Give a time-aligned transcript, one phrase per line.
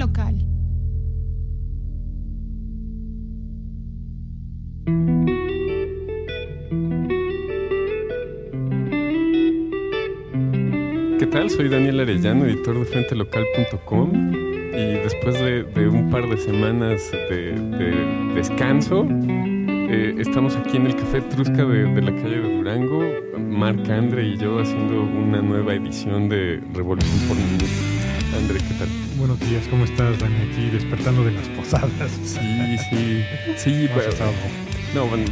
[0.00, 0.34] local.
[11.18, 11.50] ¿Qué tal?
[11.50, 14.32] Soy Daniel Arellano, editor de FrenteLocal.com
[14.72, 21.20] y después de, un par de semanas de, descanso, eh, estamos aquí en el Café
[21.20, 23.04] Trusca de, la calle de Durango,
[23.38, 27.66] Marc Andre y yo haciendo una nueva edición de Revolución por Minuto.
[28.34, 28.99] Andre, ¿qué tal?
[29.20, 30.34] Buenos días, ¿cómo estás, Dani?
[30.50, 32.10] Aquí despertando de las posadas.
[32.24, 33.22] Sí, sí,
[33.54, 34.10] sí, bueno,
[34.94, 35.26] no, bueno,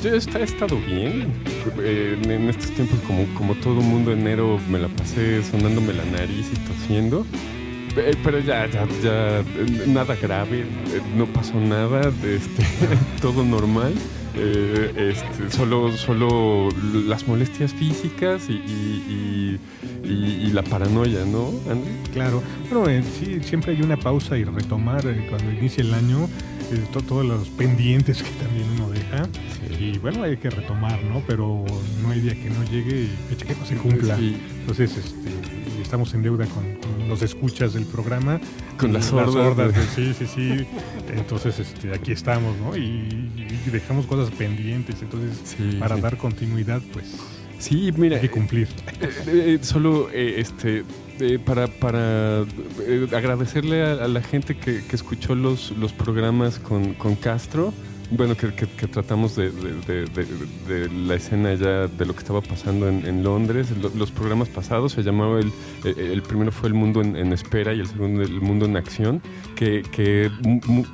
[0.00, 1.32] yo he estado bien.
[1.80, 6.46] Eh, en estos tiempos, como, como todo mundo, enero me la pasé sonándome la nariz
[6.52, 7.26] y tosiendo.
[7.96, 9.42] Eh, pero ya, ya, ya,
[9.88, 10.66] nada grave, eh,
[11.16, 12.64] no pasó nada, este,
[13.20, 13.94] todo normal.
[14.34, 16.68] Este, solo, solo
[17.06, 19.58] las molestias físicas y,
[20.52, 22.10] la paranoia, ¿no, Andy?
[22.12, 22.84] Claro, pero
[23.18, 26.28] sí, siempre hay una pausa y retomar cuando inicia el año
[27.06, 29.28] todos los pendientes que también uno deja.
[29.78, 31.22] Y bueno, hay que retomar, ¿no?
[31.26, 31.64] Pero
[32.02, 34.18] no hay día que no llegue y fecha que no se cumpla.
[34.18, 35.30] Entonces, este,
[35.92, 38.40] estamos en deuda con, los escuchas del programa.
[38.78, 39.74] Con las sordas.
[39.94, 40.66] sí, sí, sí.
[41.14, 42.74] Entonces, este, aquí estamos, ¿no?
[42.74, 43.28] Y,
[43.70, 45.02] dejamos cosas pendientes.
[45.02, 47.14] Entonces, para dar continuidad, pues...
[47.58, 48.16] Sí, mira.
[48.16, 48.68] Hay que cumplir.
[49.02, 50.84] Eh, eh, solo este
[51.44, 52.46] para, para
[52.80, 57.74] eh, agradecerle a, la gente que, escuchó los, los programas con, con Castro
[58.12, 58.50] bueno, que,
[58.86, 59.50] tratamos de,
[61.06, 63.68] la escena ya de lo que estaba pasando en, Londres.
[63.94, 65.52] Los, programas pasados se llamaba el,
[65.84, 69.22] el primero fue El Mundo en, Espera y el segundo El Mundo en Acción,
[69.56, 70.30] que,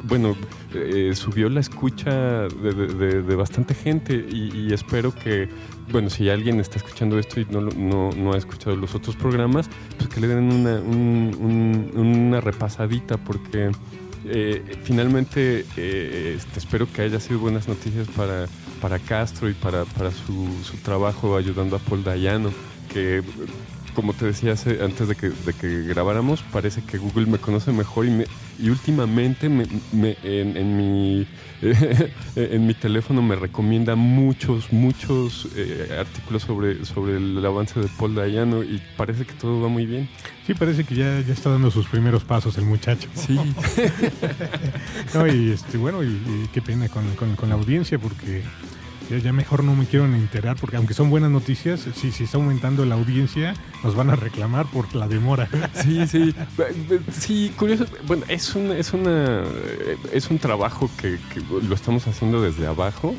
[0.05, 0.36] bueno,
[0.75, 5.48] eh, subió la escucha de, bastante gente y, espero que,
[5.91, 9.69] bueno, si alguien está escuchando esto y no, no, no ha escuchado los otros programas,
[9.97, 13.72] pues que le den una, una repasadita porque...
[14.24, 18.47] Eh, finalmente, eh, este, espero que haya sido buenas noticias para,
[18.81, 22.50] para Castro y para, para su, su trabajo ayudando a Paul Dayano,
[22.93, 23.22] que
[23.98, 28.06] como te decía antes de que, de que, grabáramos, parece que Google me conoce mejor
[28.06, 28.25] y,
[28.56, 29.66] y últimamente me,
[30.22, 31.26] en, mi,
[32.37, 38.14] en mi teléfono me recomienda muchos, muchos eh, artículos sobre, sobre el avance de Paul
[38.14, 40.08] Dayano y parece que todo va muy bien.
[40.47, 43.08] Sí, parece que ya, ya está dando sus primeros pasos el muchacho.
[43.16, 43.37] Sí.
[45.34, 48.44] y este, bueno, y, qué pena con, con, con la audiencia porque
[49.16, 52.84] ya, mejor no me quiero enterar, porque aunque son buenas noticias, si, si está aumentando
[52.84, 55.48] la audiencia, nos van a reclamar por la demora.
[55.82, 56.34] Sí, sí.
[57.12, 57.86] Sí, curioso.
[58.06, 59.42] Bueno, es, un, es, una,
[60.12, 61.19] es un trabajo que,
[61.62, 63.14] lo estamos haciendo desde abajo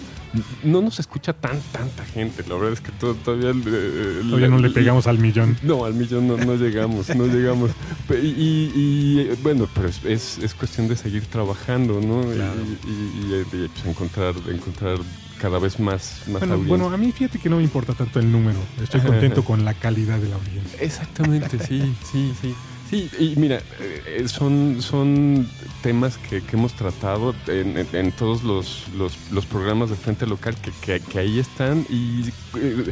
[0.63, 2.43] no nos escucha tan tanta gente.
[2.47, 5.57] La verdad es que todavía eh, todavía no le pegamos al millón.
[5.63, 7.71] No, al millón no, llegamos, no llegamos.
[8.11, 12.21] Y, bueno, pero es, es, cuestión de seguir trabajando, ¿no?
[12.31, 14.99] Y, pues, encontrar encontrar
[15.39, 18.31] cada vez más, más bueno, bueno, a mí fíjate que no me importa tanto el
[18.31, 18.59] número.
[18.81, 20.79] Estoy contento con la calidad de la audiencia.
[20.81, 22.53] Exactamente, sí, sí, sí.
[22.89, 25.47] Sí, y mira, eh, son, son
[25.83, 31.37] temas que, hemos tratado en, todos los, los, programas de Frente Local que, que, ahí
[31.37, 32.91] están y eh,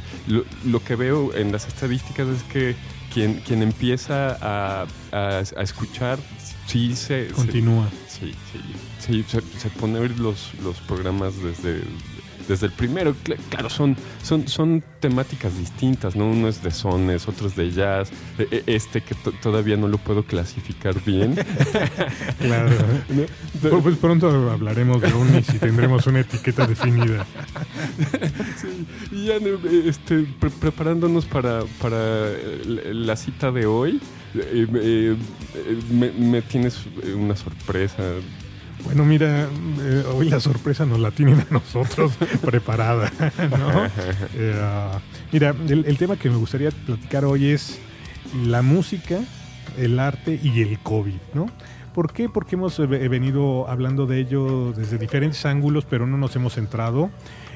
[0.65, 2.75] lo, que veo en las estadísticas es que
[3.11, 6.19] quien, quien empieza a, a, escuchar
[6.67, 7.29] sí se...
[7.29, 7.89] Continúa.
[8.07, 8.61] sí, sí,
[8.99, 11.81] sí, se, se pone a ver los, los programas desde
[12.47, 13.15] desde el primero.
[13.49, 16.29] Claro, son, son, son temáticas distintas, ¿no?
[16.29, 19.97] Uno es de sones, otro es de jazz, e, e, este que todavía no lo
[19.97, 21.35] puedo clasificar bien.
[22.39, 22.71] claro.
[23.81, 27.25] Pues pronto hablaremos de un y si tendremos una etiqueta definida.
[28.61, 28.85] sí.
[29.11, 29.35] Y ya
[29.85, 30.27] este,
[30.59, 32.29] preparándonos para, para
[32.65, 33.99] la cita de hoy,
[34.35, 35.15] eh, eh,
[35.91, 36.79] me, me tienes
[37.15, 38.03] una sorpresa.
[38.87, 39.49] Bueno, mira,
[39.81, 43.11] eh, hoy la sorpresa nos la tienen a nosotros preparada,
[43.49, 43.85] ¿no?
[44.33, 44.55] Eh,
[45.33, 47.79] mira, el, tema que me gustaría platicar hoy es
[48.45, 49.19] la música,
[49.77, 51.47] el arte y el COVID, ¿no?
[51.97, 52.29] ¿Por qué?
[52.29, 57.09] Porque hemos venido hablando de ello desde diferentes ángulos, pero no nos hemos centrado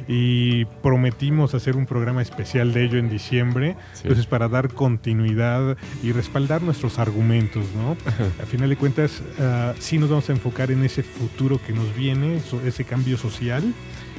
[0.08, 6.12] y prometimos hacer un programa especial de ello en diciembre, entonces para dar continuidad y
[6.12, 7.96] respaldar nuestros argumentos, ¿no?
[8.40, 11.96] Al final de cuentas, uh, sí nos vamos a enfocar en ese futuro que nos
[11.96, 13.62] viene, ese cambio social,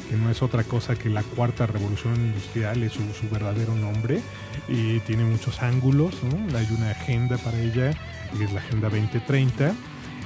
[0.08, 4.20] que no es otra cosa que la cuarta revolución industrial, es su, verdadero nombre,
[4.68, 6.56] y tiene muchos ángulos, ¿no?
[6.56, 7.90] Hay una agenda para ella,
[8.38, 9.75] que es la Agenda 2030.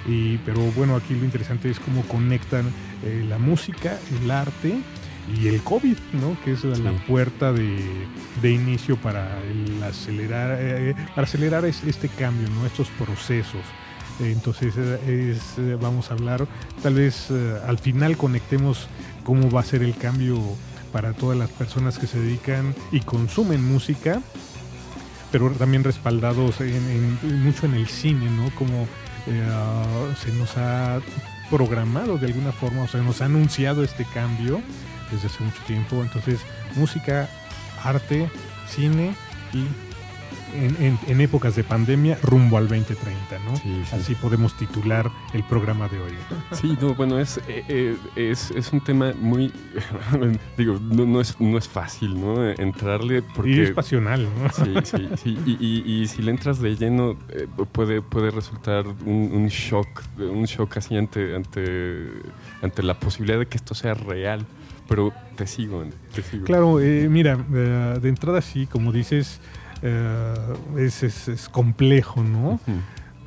[0.06, 2.66] Y, pero bueno, aquí lo interesante es cómo conectan
[3.04, 4.80] eh, la música, el arte
[5.36, 6.36] y el COVID, ¿no?
[6.44, 9.38] que es la, puerta de, inicio para
[9.84, 12.64] acelerar, eh, para acelerar este, cambio, ¿no?
[12.64, 13.62] estos procesos.
[14.20, 14.72] entonces
[15.80, 16.46] vamos a hablar,
[16.80, 17.32] tal vez
[17.66, 18.86] al final conectemos
[19.24, 20.40] cómo va a ser el cambio
[20.92, 24.22] para todas las personas que se dedican y consumen música,
[25.32, 26.56] pero también respaldados
[27.22, 28.48] mucho en el cine, ¿no?
[28.54, 28.86] Como
[29.26, 31.00] se nos ha
[31.50, 34.60] programado de alguna forma, o sea, nos ha anunciado este cambio
[35.10, 36.02] desde hace mucho tiempo.
[36.02, 36.40] Entonces,
[36.74, 37.28] música,
[37.82, 38.30] arte,
[38.68, 39.14] cine
[39.52, 39.66] y
[40.54, 43.52] en, épocas de pandemia rumbo al 2030, ¿no?
[43.92, 46.12] Así podemos titular el programa de hoy.
[46.52, 49.52] Sí, no, bueno, es, eh, eh, es, es, un tema muy,
[50.56, 52.48] digo, no, es, no es fácil, ¿no?
[52.50, 53.50] Entrarle porque...
[53.50, 54.50] Y es pasional, ¿no?
[54.50, 55.38] Sí, sí, sí.
[55.46, 60.76] Y, si le entras de lleno eh, puede, puede resultar un, un, shock, un shock
[60.76, 62.08] así ante, ante,
[62.62, 64.46] ante la posibilidad de que esto sea real
[64.88, 65.84] pero te sigo,
[66.14, 66.44] te sigo.
[66.44, 69.40] Claro, mira, de entrada sí, como dices,
[69.82, 70.34] eh,
[70.78, 72.60] es, es, complejo, ¿no?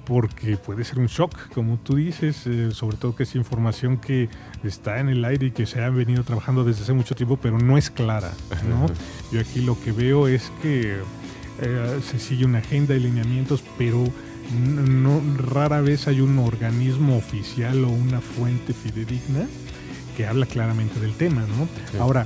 [0.05, 4.29] Porque puede ser un shock, como tú dices, eh, sobre todo que es información que
[4.63, 7.59] está en el aire y que se ha venido trabajando desde hace mucho tiempo, pero
[7.59, 8.31] no es clara,
[8.67, 8.87] ¿no?
[9.31, 10.97] Yo aquí lo que veo es que
[11.61, 14.03] eh, se sigue una agenda de lineamientos, pero
[14.57, 19.45] no, rara vez hay un organismo oficial o una fuente fidedigna
[20.17, 22.01] que habla claramente del tema, ¿no?
[22.01, 22.25] Ahora,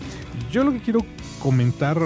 [0.51, 1.05] yo lo que quiero
[1.43, 1.99] comentar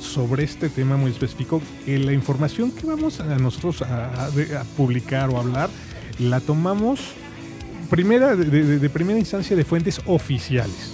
[0.00, 4.30] sobre este tema muy específico, que la información que vamos a nosotros a,
[4.76, 5.68] publicar o hablar,
[6.20, 7.00] la tomamos
[7.90, 10.92] primera, de, primera instancia de fuentes oficiales,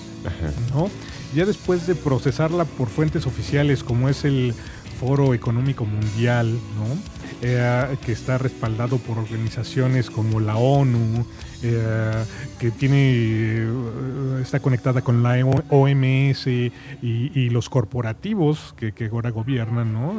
[0.74, 0.88] ¿no?
[1.34, 4.54] Ya después de procesarla por fuentes oficiales como es el
[4.98, 7.12] Foro Económico Mundial, ¿no?
[7.42, 11.26] Eh, que está respaldado por organizaciones como la ONU,
[11.62, 12.24] eh,
[12.58, 20.16] que tiene eh, está conectada con la OMS y, los corporativos que, ahora gobiernan, ¿no?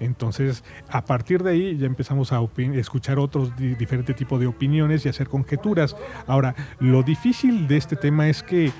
[0.00, 2.40] Entonces, a partir de ahí ya empezamos a
[2.74, 5.96] escuchar otros diferentes tipos de opiniones y hacer conjeturas.
[6.26, 8.72] Ahora, lo difícil de este tema es que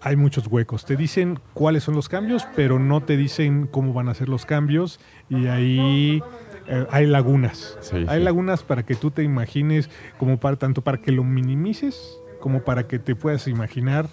[0.00, 0.84] hay muchos huecos.
[0.84, 4.46] Te dicen cuáles son los cambios, pero no te dicen cómo van a ser los
[4.46, 6.22] cambios y ahí
[6.68, 7.78] eh, hay lagunas.
[8.08, 12.62] hay lagunas para que tú te imagines, como para tanto para que lo minimices como
[12.62, 14.08] para que te puedas imaginar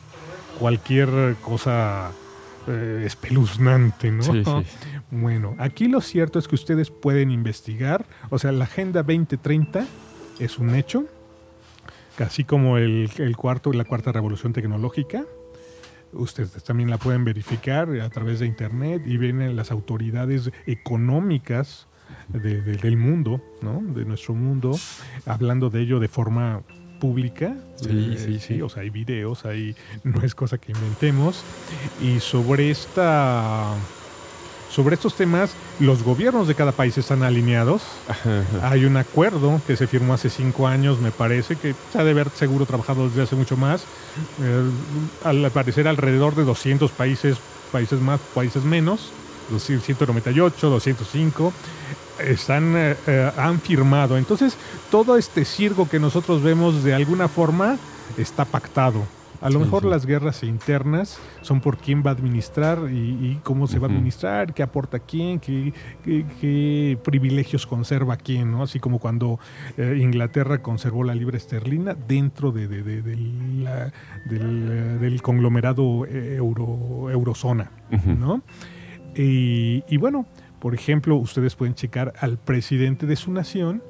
[0.59, 2.11] cualquier cosa
[2.67, 4.23] eh, espeluznante, ¿no?
[5.11, 9.85] Bueno, aquí lo cierto es que ustedes pueden investigar, o sea, la Agenda 2030
[10.39, 11.05] es un hecho,
[12.17, 15.23] así como el, el cuarto, la cuarta revolución tecnológica,
[16.11, 21.87] ustedes también la pueden verificar a través de internet y ven las autoridades económicas
[22.29, 23.81] del mundo, ¿no?
[23.81, 24.77] de nuestro mundo,
[25.25, 26.61] hablando de ello de forma
[26.99, 27.55] pública.
[27.77, 28.61] Sí, eh, sí, sí.
[28.61, 31.43] O sea, hay videos, hay, no es cosa que inventemos.
[32.01, 33.75] Y sobre esta
[34.75, 37.83] sobre estos temas, los gobiernos de cada país están alineados.
[38.61, 42.11] Hay un acuerdo que se firmó hace cinco años, me parece, que se ha de
[42.11, 43.83] haber seguro trabajado desde hace mucho más.
[44.41, 44.69] Eh,
[45.23, 47.37] al parecer alrededor de 200 países,
[47.71, 49.11] países más, países menos,
[49.57, 51.53] 198, 205,
[52.19, 54.17] están, eh, eh, han firmado.
[54.17, 54.57] Entonces,
[54.91, 57.77] todo este circo que nosotros vemos de alguna forma
[58.17, 59.03] está pactado.
[59.41, 63.77] A lo mejor las guerras internas son por quién va a administrar y, cómo se
[63.77, 68.63] va a administrar, qué aporta quién, qué, privilegios conserva quién, ¿no?
[68.63, 69.37] Así como cuando
[69.77, 73.69] eh, Inglaterra conservó la libra esterlina dentro de, del,
[75.21, 77.69] conglomerado euro, eurozona,
[78.17, 78.41] ¿no?
[79.17, 80.25] y bueno,
[80.65, 83.83] por ejemplo, ustedes pueden checar al presidente de su nación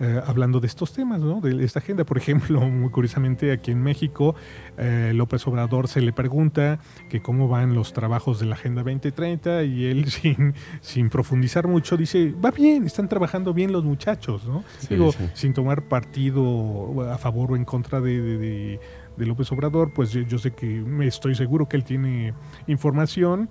[0.00, 1.40] eh, hablando de estos temas, ¿no?
[1.40, 2.04] de esta agenda.
[2.04, 4.34] Por ejemplo, muy curiosamente aquí en México,
[4.76, 9.62] eh, López Obrador se le pregunta que cómo van los trabajos de la Agenda 2030
[9.62, 14.62] y él sin, sin profundizar mucho dice, va bien, están trabajando bien los muchachos, ¿no?
[14.90, 18.78] Digo, sin tomar partido a favor o en contra de,
[19.16, 22.34] López Obrador, pues yo, yo, sé que estoy seguro que él tiene
[22.66, 23.48] información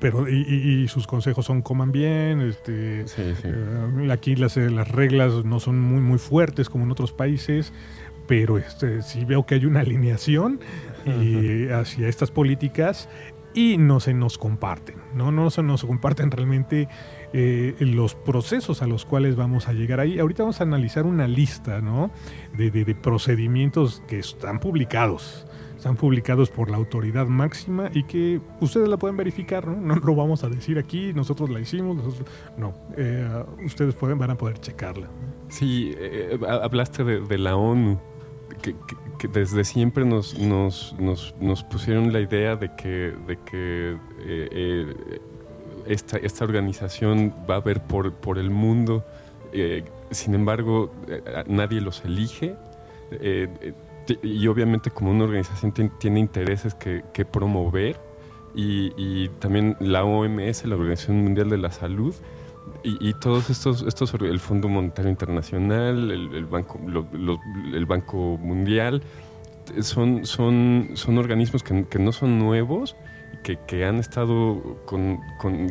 [0.00, 5.60] pero y, sus consejos son coman bien este eh, aquí las, eh, las reglas no
[5.60, 7.72] son muy muy fuertes como en otros países
[8.26, 10.60] pero este sí veo que hay una alineación
[11.06, 13.08] y, hacia estas políticas
[13.54, 16.88] y no se nos comparten no no se nos comparten realmente
[17.36, 20.20] eh, los procesos a los cuales vamos a llegar ahí.
[20.20, 22.12] Ahorita vamos a analizar una lista no
[22.56, 25.44] de, de procedimientos que están publicados
[25.84, 29.76] están publicados por la autoridad máxima y que ustedes la pueden verificar, ¿no?
[29.76, 32.22] No lo vamos a decir aquí, nosotros la hicimos,
[32.56, 35.08] no, eh, ustedes pueden, van a poder checarla.
[35.50, 38.00] Sí, eh, hablaste de, la ONU,
[38.62, 38.74] que,
[39.28, 44.94] desde siempre nos, nos, nos, pusieron la idea de que, de que eh,
[45.86, 49.04] esta, esta organización va a ver por, por el mundo
[49.56, 52.56] eh, sin embargo, eh, nadie los elige.
[54.22, 57.96] Y obviamente como una organización tiene, intereses que, promover
[58.54, 62.14] y, también la OMS, la Organización Mundial de la Salud,
[62.82, 66.78] y, todos estos, estos, el Fondo Monetario Internacional, el, Banco,
[67.72, 69.02] el Banco Mundial,
[69.80, 72.96] son, son, son organismos que no son nuevos,
[73.44, 75.20] que, han estado con,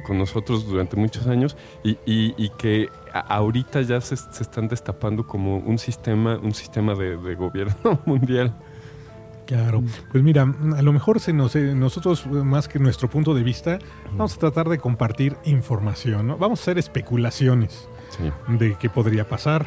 [0.10, 6.54] nosotros durante muchos años y, que ahorita ya se, están destapando como un sistema, un
[6.54, 8.54] sistema de, gobierno mundial.
[9.46, 13.44] Claro, pues mira, a lo mejor se nos, eh, nosotros, más que nuestro punto de
[13.44, 13.80] vista,
[14.12, 16.38] vamos a tratar de compartir información, ¿no?
[16.38, 17.90] Vamos a hacer especulaciones
[18.48, 19.66] de qué podría pasar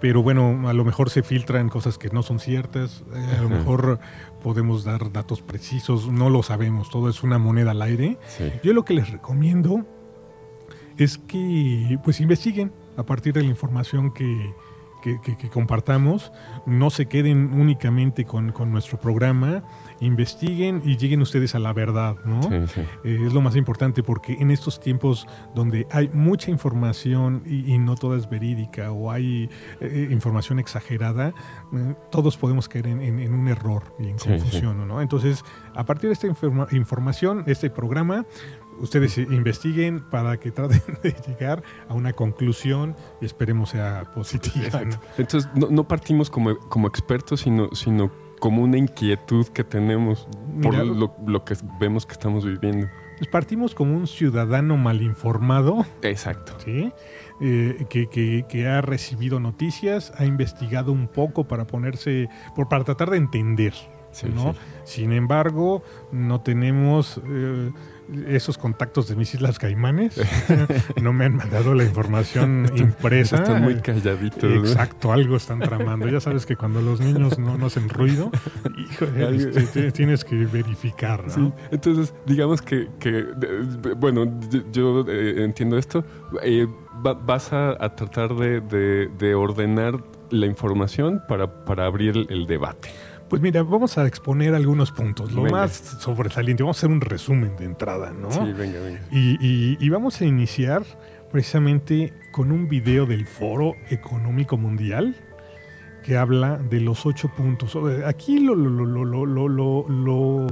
[0.00, 3.50] pero bueno, a lo mejor se filtran cosas que no son ciertas, eh, a lo
[3.50, 4.00] mejor
[4.42, 8.18] podemos dar datos precisos, no lo sabemos, todo es una moneda al aire.
[8.62, 9.84] Yo lo que les recomiendo
[10.96, 14.54] es que pues investiguen a partir de la información que,
[15.00, 16.32] que, compartamos,
[16.66, 19.62] no se queden únicamente con, nuestro programa,
[20.00, 22.40] investiguen y lleguen ustedes a la verdad, ¿no?
[22.52, 22.64] Eh,
[23.26, 28.18] es lo más importante porque en estos tiempos donde hay mucha información y, no toda
[28.18, 29.48] es verídica o hay
[29.80, 31.32] eh, información exagerada,
[31.72, 35.00] eh, todos podemos caer en, un error y en confusión, ¿no?
[35.00, 36.26] Entonces, a partir de esta
[36.72, 38.26] información, este programa,
[38.80, 44.82] ustedes investiguen para que traten de llegar a una conclusión y esperemos sea positiva.
[45.16, 48.10] Entonces, no, partimos como, como expertos, sino, sino
[48.40, 50.26] como una inquietud que tenemos
[50.62, 52.88] por lo, que vemos que estamos viviendo.
[53.18, 55.84] Pues partimos como un ciudadano mal informado.
[56.02, 56.54] Exacto.
[56.64, 56.90] ¿sí?
[57.42, 58.08] Eh, que,
[58.48, 63.74] que, ha recibido noticias, ha investigado un poco para ponerse, por, para tratar de entender.
[64.34, 64.54] ¿no?
[64.84, 65.82] Sin embargo,
[66.12, 67.70] no tenemos eh,
[68.26, 70.20] esos contactos de mis Islas Caimanes.
[71.02, 73.36] no me han mandado la información impresa.
[73.36, 74.44] Están muy calladitos.
[74.44, 76.08] Exacto, algo están tramando.
[76.08, 78.30] Ya sabes que cuando los niños no, hacen ruido,
[79.32, 81.24] este, tienes que verificar.
[81.70, 82.88] Entonces, digamos que,
[83.96, 84.40] bueno,
[84.72, 86.04] yo, eh, entiendo esto.
[86.42, 86.66] Eh,
[87.02, 92.90] vas a, tratar de, ordenar la información para, para abrir el debate.
[93.30, 95.30] Pues mira, vamos a exponer algunos puntos.
[95.30, 95.70] Lo más
[96.00, 98.28] sobresaliente, vamos a hacer un resumen de entrada, ¿no?
[98.32, 99.00] Sí, venga, venga.
[99.12, 100.82] Y, vamos a iniciar
[101.30, 105.14] precisamente con un video del Foro Económico Mundial
[106.02, 107.78] que habla de los ocho puntos.
[108.04, 110.46] Aquí lo, lo, lo,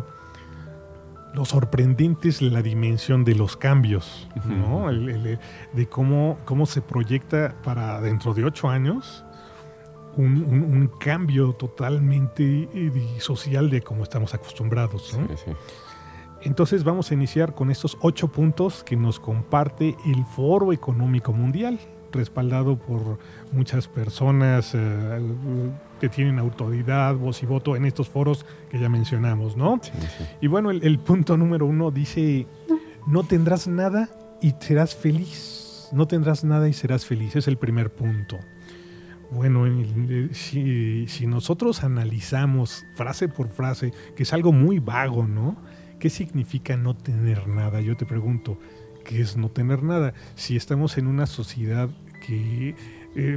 [1.34, 4.88] lo sorprendente es la dimensión de los cambios, ¿no?
[4.88, 9.24] de cómo, cómo se proyecta para dentro de ocho años
[10.16, 15.16] un, cambio totalmente eh, social de cómo estamos acostumbrados.
[16.42, 21.78] Entonces vamos a iniciar con estos ocho puntos que nos comparte el Foro Económico Mundial,
[22.12, 23.18] respaldado por
[23.52, 25.20] muchas personas eh,
[26.00, 29.80] que tienen autoridad, voz y voto en estos foros que ya mencionamos, ¿no?
[30.40, 32.46] Y bueno, el punto número uno dice,
[33.06, 34.08] no tendrás nada
[34.40, 35.88] y serás feliz.
[35.92, 37.36] No tendrás nada y serás feliz.
[37.36, 38.38] Es el primer punto.
[39.30, 39.66] Bueno,
[40.32, 45.56] si, nosotros analizamos frase por frase, que es algo muy vago, ¿no?
[45.98, 47.80] ¿Qué significa no tener nada?
[47.80, 48.58] Yo te pregunto,
[49.04, 50.14] ¿qué es no tener nada?
[50.34, 51.90] Si estamos en una sociedad
[52.26, 52.74] que
[53.16, 53.36] eh,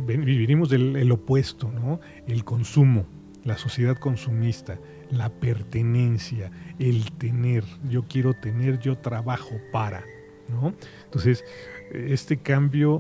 [0.70, 2.00] del opuesto, ¿no?
[2.26, 3.06] El consumo,
[3.44, 4.80] la sociedad consumista,
[5.10, 7.66] la pertenencia, el tener.
[7.90, 10.06] Yo quiero tener, yo trabajo para,
[10.48, 10.74] ¿no?
[11.06, 11.44] Entonces,
[11.92, 13.00] este cambio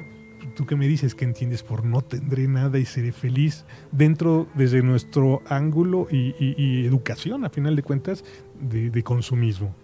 [0.55, 4.81] ¿Tú qué me dices que entiendes por no tendré nada y seré feliz dentro, desde
[4.81, 8.24] nuestro ángulo y, educación, a final de cuentas,
[8.60, 9.75] de, consumismo?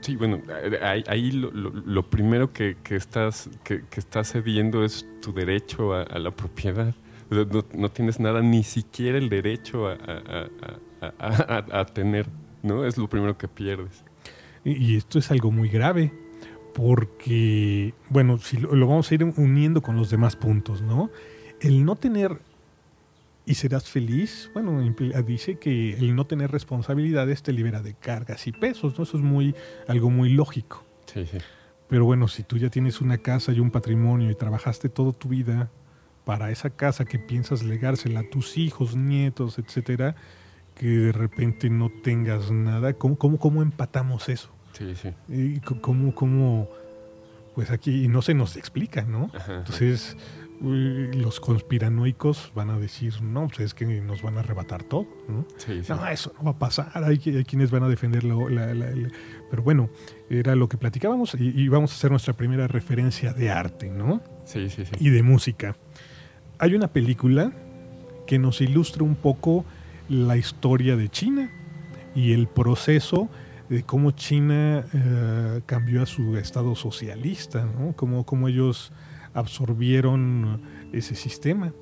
[0.00, 0.40] Sí, bueno,
[0.82, 6.94] ahí, lo, primero que, estás, que, estás cediendo es tu derecho a, la propiedad.
[7.30, 12.28] No, tienes nada, ni siquiera el derecho a, tener,
[12.62, 12.84] ¿no?
[12.84, 14.04] Es lo primero que pierdes.
[14.64, 16.12] y esto es algo muy grave
[16.76, 21.10] porque, bueno, si lo, vamos a ir uniendo con los demás puntos, ¿no?
[21.58, 22.38] El no tener
[23.46, 24.82] y serás feliz, bueno,
[25.26, 29.04] dice que el no tener responsabilidades te libera de cargas y pesos, ¿no?
[29.04, 29.54] Eso es muy,
[29.88, 30.84] algo muy lógico.
[31.06, 31.38] Sí, sí.
[31.88, 35.30] Pero bueno, si tú ya tienes una casa y un patrimonio y trabajaste toda tu
[35.30, 35.70] vida
[36.26, 40.14] para esa casa que piensas legársela a tus hijos, nietos, etcétera,
[40.74, 44.55] que de repente no tengas nada, ¿cómo, cómo, cómo empatamos eso?
[44.76, 45.10] Sí, sí.
[45.28, 46.68] Y cómo,
[47.54, 49.30] pues aquí no se nos explica, ¿no?
[49.48, 50.16] Entonces,
[50.60, 55.46] los conspiranoicos van a decir, no, pues es que nos van a arrebatar todo, ¿no?
[55.56, 58.42] Sí, No, eso no va a pasar, hay, hay quienes van a defender la,
[59.50, 59.88] Pero bueno,
[60.28, 64.20] era lo que platicábamos y, vamos a hacer nuestra primera referencia de arte, ¿no?
[64.44, 64.92] Sí, sí, sí.
[64.98, 65.76] Y de música.
[66.58, 67.52] hay una película
[68.26, 69.64] que nos ilustra un poco
[70.08, 71.50] la historia de China
[72.14, 73.28] y el proceso
[73.68, 77.94] de cómo China eh, cambió a su estado socialista, ¿no?
[77.94, 78.92] cómo, ellos
[79.34, 80.60] absorbieron
[80.92, 81.72] ese sistema.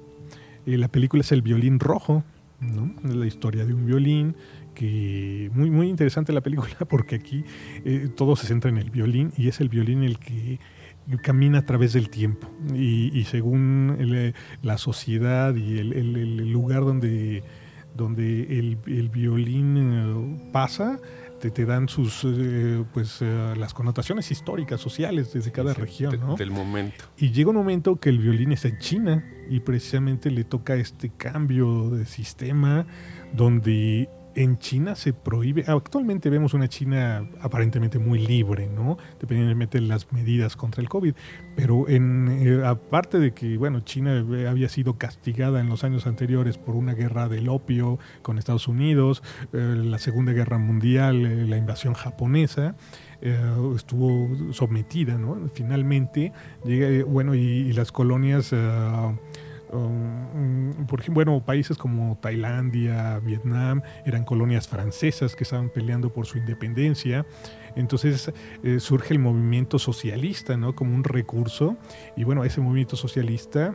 [0.67, 2.25] Eh, la película es El violín rojo,
[2.61, 2.95] ¿no?
[3.03, 4.37] la historia de un violín
[4.75, 7.45] que muy muy interesante la película porque aquí
[7.85, 10.59] eh, todo se centra en el violín y es el violín el que
[11.23, 13.97] camina a través del tiempo y, según
[14.63, 17.45] la sociedad y el, lugar donde,
[17.95, 20.99] donde el, violín pasa,
[21.51, 26.37] te, dan sus eh, pues eh, las connotaciones históricas, sociales desde cada región, ¿no?
[26.37, 27.05] Del momento.
[27.17, 31.11] Y llega un momento que el violín está en China y precisamente le toca este
[31.11, 32.87] cambio de sistema
[33.33, 38.99] donde en China se prohíbe, actualmente vemos una China aparentemente muy libre, ¿no?
[39.21, 41.15] Dependientemente de las medidas contra el COVID,
[41.57, 46.59] pero en, eh, aparte de que, bueno, China había sido castigada en los años anteriores
[46.59, 49.23] por una guerra del opio con Estados Unidos,
[49.53, 52.75] eh, la Segunda Guerra Mundial, eh, la invasión japonesa,
[53.75, 55.49] estuvo sometida, ¿no?
[55.55, 58.53] Finalmente, llega, bueno, y, las colonias...
[59.75, 67.27] Um, bueno, países como Tailandia, Vietnam, eran colonias francesas que estaban peleando por su independencia.
[67.75, 70.77] Entonces eh, surge el movimiento socialista, ¿no?
[70.77, 71.77] Como un recurso.
[72.17, 73.75] Y bueno, ese movimiento socialista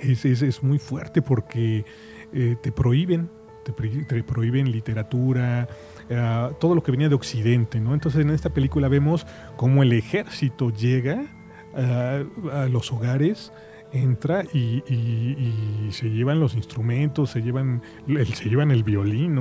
[0.00, 1.84] es, es, muy fuerte porque
[2.32, 3.30] eh, te prohíben,
[3.64, 5.68] te, prohíben literatura,
[6.08, 7.94] eh, todo lo que venía de Occidente, ¿no?
[7.94, 11.24] Entonces en esta película vemos cómo el ejército llega
[11.72, 13.52] a los hogares
[13.92, 19.40] entra y, se llevan los instrumentos, se llevan, se llevan el violín,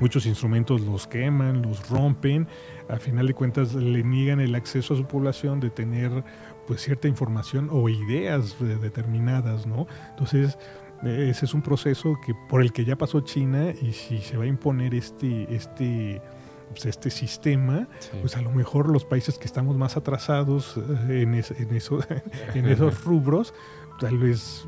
[0.00, 2.46] muchos instrumentos los queman, los rompen,
[2.88, 6.24] a final de cuentas le niegan el acceso a su población de tener
[6.66, 9.86] pues cierta información o ideas determinadas, ¿no?
[10.10, 10.58] Entonces,
[11.02, 14.44] ese es un proceso que por el que ya pasó China y si se va
[14.44, 16.20] a imponer este, este,
[16.70, 17.88] pues, este sistema,
[18.20, 20.76] pues a lo mejor los países que estamos más atrasados
[21.08, 22.00] eh, en, en, eso,
[22.54, 23.54] en esos rubros,
[23.98, 24.66] tal vez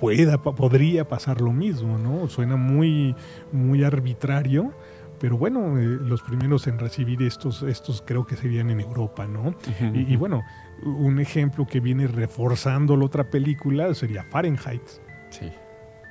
[0.00, 2.28] pueda, podría pasar lo mismo, ¿no?
[2.28, 3.14] Suena muy,
[3.52, 4.72] muy arbitrario,
[5.20, 9.54] pero bueno, eh, los primeros en recibir estos, estos creo que serían en Europa, ¿no?
[9.94, 10.42] y, bueno,
[10.84, 14.82] un ejemplo que viene reforzando la otra película sería Fahrenheit.
[15.30, 15.52] Sí.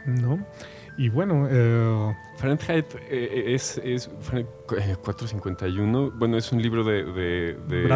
[0.05, 0.39] ¿No?
[1.01, 1.47] Y bueno...
[1.49, 6.05] Eh, Fahrenheit eh, es, es 451.
[6.05, 7.87] Eh, bueno, es un libro de, de, de,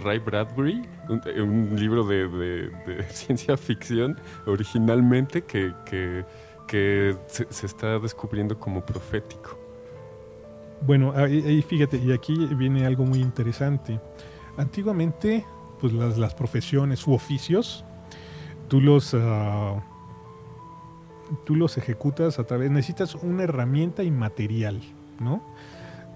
[0.00, 2.70] Ray Bradbury, un, libro de,
[3.10, 9.58] ciencia ficción originalmente que, que, se, está descubriendo como profético.
[10.80, 14.00] Bueno, ahí, fíjate, y aquí viene algo muy interesante.
[14.56, 15.44] Antiguamente,
[15.78, 17.84] pues las, las profesiones u oficios,
[18.68, 19.12] tú los...
[19.12, 19.84] Ah,
[21.44, 24.80] tú los ejecutas a través, necesitas una herramienta y material,
[25.20, 25.42] ¿no?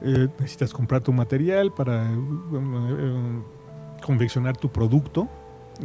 [0.02, 3.42] Eh, necesitas comprar tu material para eh, eh,
[4.04, 5.28] confeccionar tu producto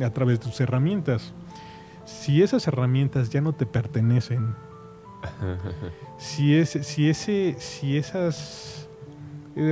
[0.04, 1.34] a través de tus herramientas.
[2.06, 4.56] Si esas herramientas ya no te pertenecen,
[6.18, 8.90] si, es, si, ese, si esas,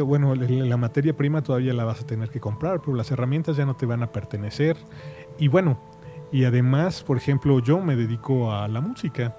[0.03, 3.65] bueno, la materia prima todavía la vas a tener que comprar, pero las herramientas ya
[3.65, 4.77] no te van a pertenecer.
[5.39, 5.79] Y bueno,
[6.35, 9.37] y además, por ejemplo, yo me dedico a la música.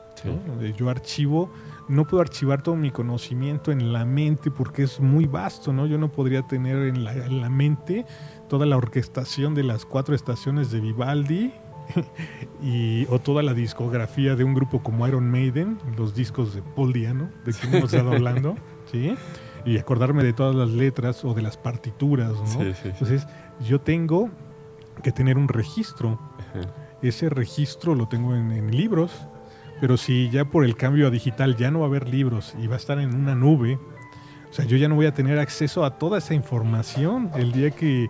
[0.79, 1.51] Yo archivo,
[1.89, 5.85] no puedo archivar todo mi conocimiento en la mente porque es muy vasto, ¿no?
[5.85, 8.07] Yo no podría tener en la, mente
[8.49, 11.53] toda la orquestación de las cuatro estaciones de Vivaldi
[12.63, 16.95] y, o toda la discografía de un grupo como Iron Maiden, los discos de Paul
[16.95, 18.57] Diano, de quien hemos estado hablando,
[18.91, 19.15] ¿sí?
[19.67, 22.63] Y acordarme de todas las letras o de las partituras, ¿no?
[22.63, 23.27] Entonces,
[23.61, 24.31] yo tengo
[25.03, 26.19] que tener un registro.
[27.03, 29.13] Ese registro lo tengo en libros,
[29.81, 32.67] pero si ya por el cambio a digital ya no va a haber libros y
[32.67, 33.79] va a estar en una nube,
[34.51, 37.71] o sea, yo ya no voy a tener acceso a toda esa información el día
[37.71, 38.09] que,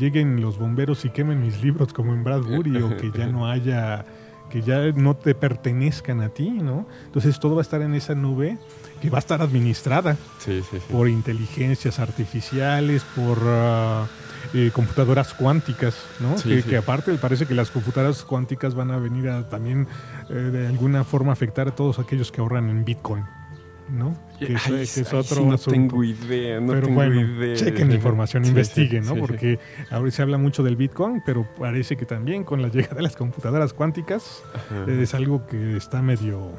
[0.00, 4.04] lleguen los bomberos y quemen mis libros como en Bradbury o que ya no haya,
[4.50, 6.88] que ya no te pertenezcan a ti, ¿no?
[7.04, 8.58] Entonces todo va a estar en esa nube
[9.00, 10.16] que va a estar administrada
[10.90, 13.38] por inteligencias artificiales, por...
[13.44, 14.08] Ah,
[14.54, 16.34] eh, computadoras cuánticas, ¿no?
[16.42, 19.86] que, aparte parece que las computadoras cuánticas van a venir a también
[20.28, 23.24] eh, de alguna forma afectar a todos aquellos que ahorran en Bitcoin.
[23.88, 24.16] ¿no?
[24.40, 27.54] Que, es, otro no tengo idea, no tengo idea.
[27.54, 29.14] Chequen la información, investiguen, ¿no?
[29.14, 33.02] Porque ahora se habla mucho del Bitcoin, pero parece que también con la llegada de
[33.02, 34.42] las computadoras cuánticas
[34.88, 36.50] es algo que está medio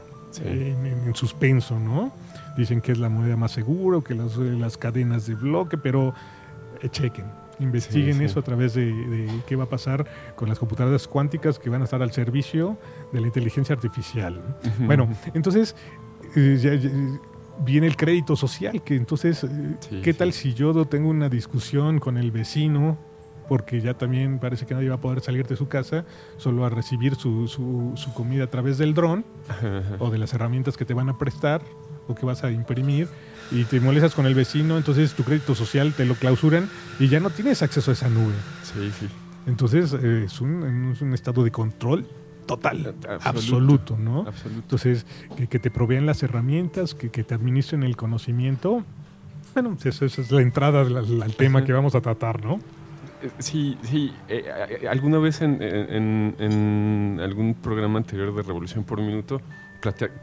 [0.42, 2.14] en, suspenso, ¿no?
[2.56, 6.14] Dicen que es la moneda más segura, que las, las cadenas de bloque, pero
[6.90, 7.26] chequen
[7.60, 8.26] Investiguen Sí, sí.
[8.26, 11.82] eso a través de, de qué va a pasar con las computadoras cuánticas que van
[11.82, 12.78] a estar al servicio
[13.12, 14.42] de la inteligencia artificial.
[14.80, 15.76] Bueno, entonces
[16.36, 16.90] eh, ya- ya
[17.66, 19.48] viene el crédito social, que entonces, eh,
[19.80, 22.98] Sí, ¿qué tal si yo tengo una discusión con el vecino?
[23.50, 26.04] Porque ya también parece que nadie va a poder salir de su casa
[26.36, 29.24] solo a recibir su, su- su comida a través del dron
[30.00, 31.62] o de las herramientas que te van a prestar
[32.08, 33.08] o que vas a imprimir
[33.52, 37.20] y te molestas con el vecino, entonces tu crédito social te lo clausuran y ya
[37.20, 38.34] no tienes acceso a esa nube.
[38.64, 39.08] Sí, sí.
[39.46, 42.06] Entonces eh, es, un, es un estado de control
[42.46, 43.12] total, Absoluto.
[43.30, 44.20] absoluto, ¿no?
[44.28, 44.60] Absoluto.
[44.62, 48.84] Entonces, que, que te provean las herramientas, que, que te administren el conocimiento.
[49.54, 52.56] Bueno, pues esa es la entrada al, tema que vamos a tratar, ¿no?
[53.22, 54.14] Eh, Sí, sí.
[54.30, 54.46] eh,
[54.90, 59.42] alguna vez en, en- en algún programa anterior de Revolución por Minuto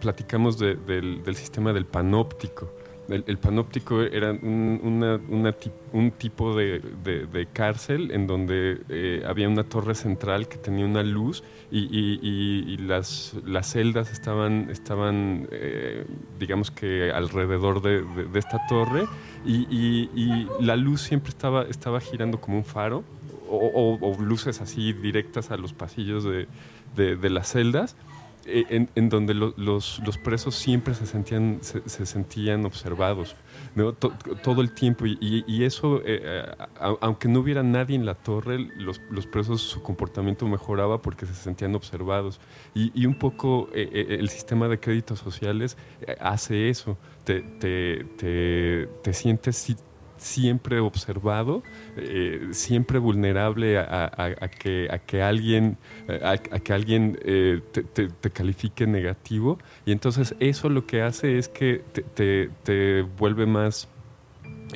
[0.00, 2.70] platicamos de- del, sistema del panóptico.
[3.08, 10.48] El, panóptico era un, tipo de, de- cárcel en donde eh, había una torre central
[10.48, 16.06] que tenía una luz y, las, celdas estaban, estaban eh,
[16.38, 18.04] digamos que alrededor de,
[18.38, 19.04] esta torre
[19.44, 23.04] y, la luz siempre estaba, estaba girando como un faro
[23.50, 27.96] o, luces así directas a los pasillos de, las celdas
[28.46, 33.34] en, en donde lo- los, los presos siempre se sentían, se, se sentían observados
[33.74, 33.92] ¿no?
[33.92, 35.06] To- todo el tiempo.
[35.06, 36.44] Y, y- y eso, eh,
[36.78, 41.26] a- aunque no hubiera nadie en la torre, los, los presos su comportamiento mejoraba porque
[41.26, 42.40] se sentían observados.
[42.74, 47.40] Y, y un poco eh, eh, el sistema de créditos sociales eh, hace eso, te,
[47.42, 49.76] te, te, te sientes si-
[50.24, 51.62] siempre observado,
[51.96, 55.76] eh, siempre vulnerable a, que, a que alguien,
[56.08, 59.58] eh, a, que alguien eh, te, califique negativo.
[59.84, 61.82] Y entonces eso lo que hace es que
[62.14, 63.88] te, te- vuelve más,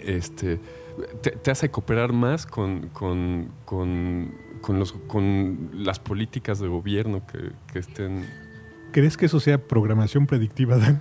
[0.04, 0.60] este,
[1.22, 7.26] te, te hace cooperar más con, con, con, con los, con las políticas de gobierno
[7.26, 8.26] que, que estén...
[8.92, 11.00] ¿Crees que eso sea programación predictiva, Dan?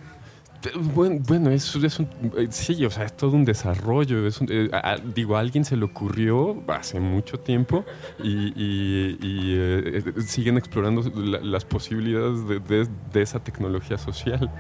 [0.94, 4.26] Bueno, bueno es, es un, eh, sí, o sea, es todo un desarrollo.
[4.28, 7.86] Es un- eh, a- digo, a alguien se le ocurrió hace mucho tiempo
[8.24, 14.52] y, y- y, eh, siguen explorando la- las posibilidades de, de- de esa tecnología social.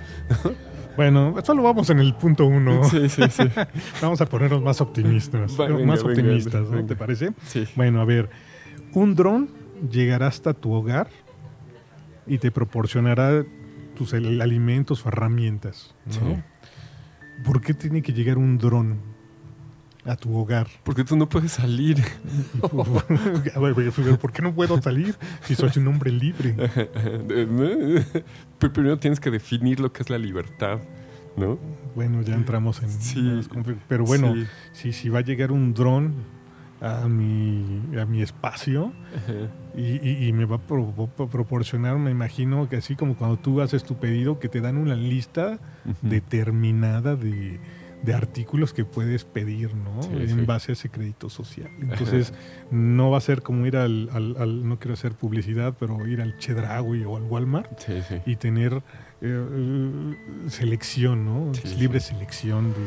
[0.95, 2.83] Bueno, solo vamos en el punto uno.
[2.89, 3.43] Sí, sí, sí.
[4.01, 5.59] Vamos a ponernos más optimistas.
[5.59, 6.85] Va, venga, más venga, optimistas, ¿no?
[6.85, 7.31] ¿Te parece?
[7.45, 7.65] sí.
[7.75, 8.29] Bueno, a ver,
[8.93, 9.49] un dron
[9.91, 11.09] llegará hasta tu hogar
[12.25, 13.43] y te proporcionará
[13.97, 15.95] tus alimentos o herramientas.
[16.05, 16.13] ¿no?
[16.13, 16.19] Sí.
[17.43, 18.99] ¿Por qué tiene que llegar un dron
[20.05, 20.67] a tu hogar?
[20.83, 22.03] Porque tú no puedes salir.
[24.21, 26.55] ¿por qué no puedo salir si soy un hombre libre?
[27.27, 30.79] Pero Primero tienes que definir lo que es la libertad,
[31.35, 31.59] ¿no?
[31.95, 32.89] Bueno, ya entramos en...
[32.89, 33.41] Sí.
[33.87, 34.45] Pero bueno, Sí.
[34.73, 36.13] si, si va a llegar un dron
[36.81, 38.93] a mi, a mi espacio.
[39.75, 43.37] Y, y- y me va a pro- pro- proporcionar, me imagino que así como cuando
[43.37, 45.59] tú haces tu pedido, que te dan una lista
[46.01, 47.59] determinada de,
[48.03, 50.01] de artículos que puedes pedir, ¿no?
[50.03, 50.45] Sí, en sí.
[50.45, 51.69] base a ese crédito social.
[51.81, 52.33] Entonces,
[52.71, 56.21] no va a ser como ir al, al- al- no quiero hacer publicidad, pero ir
[56.21, 57.93] al Chedraui o al Walmart Sí,
[58.25, 60.15] y tener eh, eh,
[60.49, 61.51] selección, ¿no?
[61.77, 62.77] Libre selección de,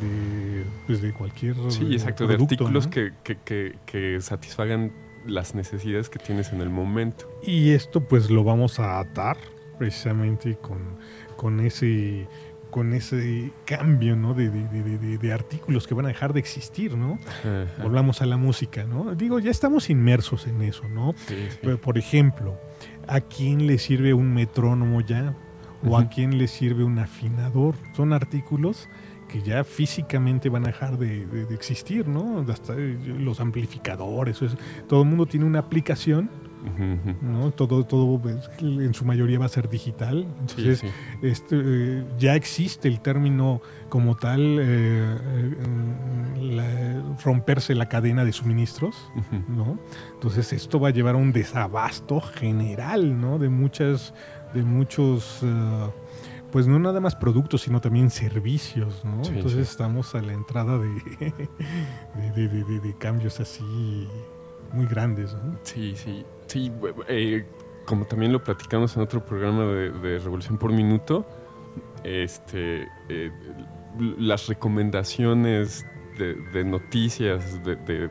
[0.00, 2.90] de, pues, de cualquier Sí, exacto, de artículos ¿no?
[2.90, 4.92] que, que- que- que satisfagan
[5.26, 7.26] las necesidades que tienes en el momento.
[7.42, 9.36] Y esto pues lo vamos a atar
[9.78, 10.78] precisamente con,
[11.36, 12.26] con ese
[12.70, 14.34] con ese cambio ¿no?
[14.34, 14.66] de, de-
[14.98, 17.20] de- de- artículos que van a dejar de existir, ¿no?
[17.24, 17.66] Ajá.
[17.80, 19.14] Volvamos a la música, ¿no?
[19.14, 21.14] Digo, ya estamos inmersos en eso, ¿no?
[21.28, 21.58] Sí, sí.
[21.62, 22.58] Pero, Por ejemplo,
[23.06, 25.36] ¿a quién le sirve un metrónomo ya?
[25.86, 27.76] ¿O a quién le sirve un afinador?
[27.94, 28.88] Son artículos
[29.34, 32.44] que ya físicamente van a dejar de, de- de existir, ¿no?
[32.48, 36.30] Hasta eh, los amplificadores, eso es- todo el mundo tiene una aplicación.
[37.20, 37.50] ¿no?
[37.50, 40.26] Todo, todo pues, en su mayoría va a ser digital.
[40.46, 40.86] Sí, Entonces, sí.
[41.20, 45.54] este, eh, ya existe el término como tal, eh, eh,
[46.40, 48.96] la- romperse la cadena de suministros.
[49.46, 49.78] ¿no?
[50.14, 53.38] Entonces esto va a llevar a un desabasto general, ¿no?
[53.38, 54.14] De muchas,
[54.54, 55.90] de muchos, eh,
[56.54, 59.24] pues no nada más productos, sino también servicios, ¿no?
[59.24, 59.72] Sí, Entonces sí.
[59.72, 60.86] estamos a la entrada de,
[62.80, 64.08] de, cambios así
[64.72, 65.58] muy grandes, ¿no?
[65.64, 66.24] Sí, sí.
[66.46, 66.70] Sí,
[67.08, 67.44] eh,
[67.84, 71.26] como también lo platicamos en otro programa de, Revolución por Minuto,
[72.04, 73.32] este, eh,
[74.16, 75.84] las recomendaciones
[76.16, 78.08] de, de noticias de, de-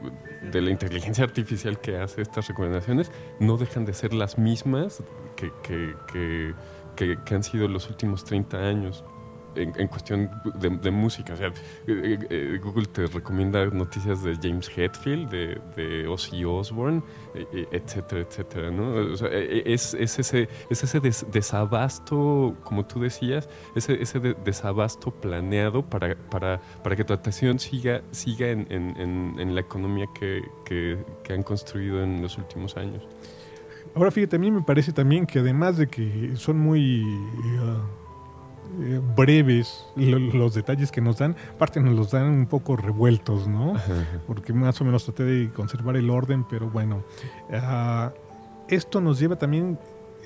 [0.51, 5.01] de la inteligencia artificial que hace estas recomendaciones no dejan de ser las mismas
[5.37, 6.53] que, que- que-
[6.95, 9.03] que- que han sido los últimos 30 años.
[9.55, 11.33] en, cuestión de, música.
[11.33, 11.53] O sea,
[12.63, 17.03] Google te recomienda noticias de James Hetfield, de, de Ozzy Osbourne,
[17.71, 18.71] etcétera, etcétera.
[18.71, 19.13] ¿no?
[19.13, 20.99] O sea, es, es, ese, es ese
[21.31, 28.01] desabasto, como tú decías, ese, ese desabasto planeado para, para, para que tu atención siga,
[28.11, 33.03] siga en, en, en la economía que, que, que han construido en los últimos años.
[33.95, 37.03] Ahora fíjate, a mí me parece también que además de que son muy
[38.79, 43.73] eh, breves los detalles que nos dan, aparte nos los dan un poco revueltos, ¿no?
[44.25, 47.03] Porque más o menos traté de conservar el orden, pero bueno,
[47.51, 48.11] ah,
[48.67, 49.77] esto nos lleva también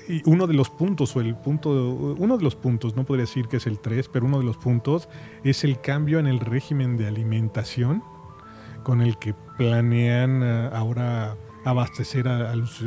[0.08, 1.68] y uno de los puntos, o el punto,
[2.18, 4.56] uno de los puntos, no podría decir que es el 3, pero uno de los
[4.56, 5.10] puntos
[5.44, 8.02] es el cambio en el régimen de alimentación
[8.82, 11.36] con el que planean ah, ahora
[11.70, 12.78] abastecer a, los,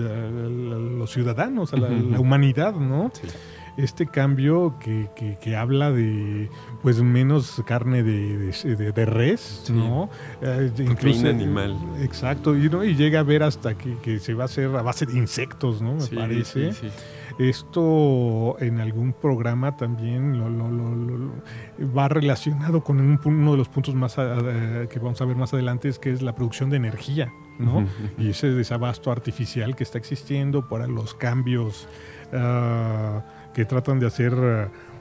[1.12, 3.12] ciudadanos, a la, humanidad, ¿no?
[3.78, 6.50] Este cambio que, que, habla de
[6.82, 10.10] pues menos carne de, de, res, ¿no?
[10.42, 11.78] Eh, incluso animal.
[12.02, 12.84] Exacto, y, ¿no?
[12.84, 15.82] y llega a ver hasta que, que, se va a hacer a base de insectos,
[15.82, 15.96] ¿no?
[15.96, 16.72] Me parece.
[17.40, 21.32] Esto en algún programa también lo,
[21.98, 25.98] va relacionado con uno de los puntos más que vamos a ver más adelante, es
[25.98, 27.32] que es la producción de energía.
[27.62, 27.88] ¿No?
[28.18, 31.88] y ese desabasto artificial que está existiendo para los cambios
[32.34, 34.34] ah, que tratan de hacer,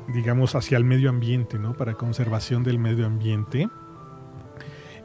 [0.09, 1.75] digamos, hacia el medio ambiente, ¿no?
[1.75, 3.69] Para conservación del medio ambiente.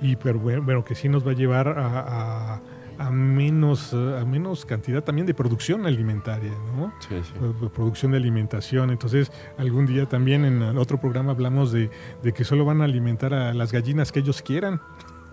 [0.01, 2.61] Y pero bueno, que sí nos va a llevar a,
[2.97, 6.93] a, menos, a menos cantidad también de producción alimentaria, ¿no?
[6.99, 7.33] Sí, sí.
[7.73, 8.89] Producción de alimentación.
[8.89, 11.89] Entonces, algún día también en otro programa hablamos de,
[12.23, 14.81] de que solo van a alimentar a las gallinas que ellos quieran.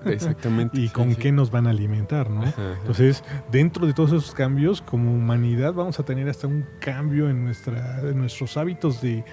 [0.07, 0.81] Exactamente.
[0.81, 2.45] y con qué nos van a alimentar, ¿no?
[2.81, 7.45] Entonces, dentro de todos esos cambios, como humanidad vamos a tener hasta un cambio en,
[7.45, 9.25] nuestra, en nuestros hábitos de,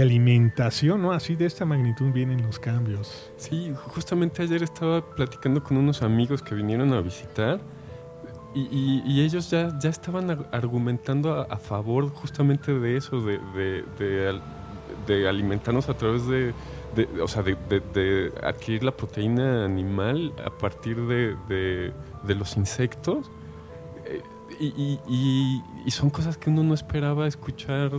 [0.00, 1.12] alimentación, ¿no?
[1.12, 3.30] Así de esta magnitud vienen los cambios.
[3.36, 7.60] Sí, justamente ayer estaba platicando con unos amigos que vinieron a visitar
[8.54, 13.84] y, ellos ya, ya estaban argumentando a, favor justamente de eso, de,
[15.06, 16.54] de alimentarnos a través de
[16.94, 21.92] de, o sea, de, adquirir la proteína animal a partir de,
[22.26, 23.30] los insectos.
[24.06, 24.22] Eh,
[24.60, 27.90] y, son cosas que uno no esperaba escuchar.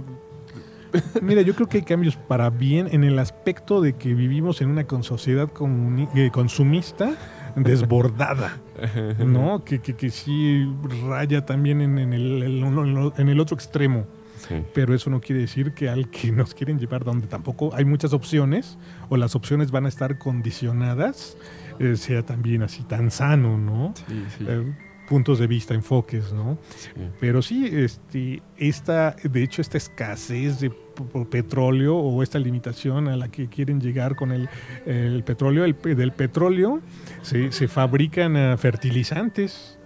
[1.21, 4.69] Mira, yo creo que hay cambios para bien en el aspecto de que vivimos en
[4.69, 5.49] una sociedad
[6.15, 7.15] eh, consumista
[7.55, 8.59] desbordada,
[9.19, 9.63] ¿no?
[9.63, 10.69] Que, que, sí
[11.07, 14.05] raya también en, el, en el otro extremo.
[14.73, 18.13] Pero eso no quiere decir que al que nos quieren llevar donde tampoco hay muchas
[18.13, 18.77] opciones
[19.09, 21.37] o las opciones van a estar condicionadas,
[21.79, 23.93] eh, sea también así tan sano, ¿no?
[24.41, 24.73] Eh,
[25.07, 26.57] puntos de vista, enfoques, ¿no?
[27.19, 30.71] Pero sí, este, esta, de hecho, esta escasez de
[31.29, 34.47] petróleo o esta limitación a la que quieren llegar con el,
[35.25, 36.81] petróleo, el, del petróleo
[37.21, 39.77] se, se fabrican ah, fertilizantes,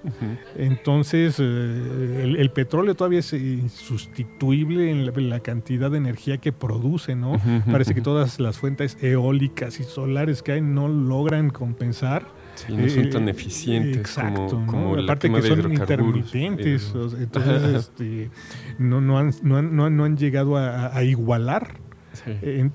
[0.56, 7.34] entonces, eh, el, petróleo todavía es insustituible en la, cantidad de energía que produce, ¿no?
[7.70, 12.28] Parece que todas las fuentes eólicas y solares que hay no logran compensar.
[12.66, 18.30] Sí, no son tan eh, eficientes exacto, como, Aparte que son intermitentes, entonces este,
[18.78, 21.80] no, no, han, no, han, no, han, llegado a, igualar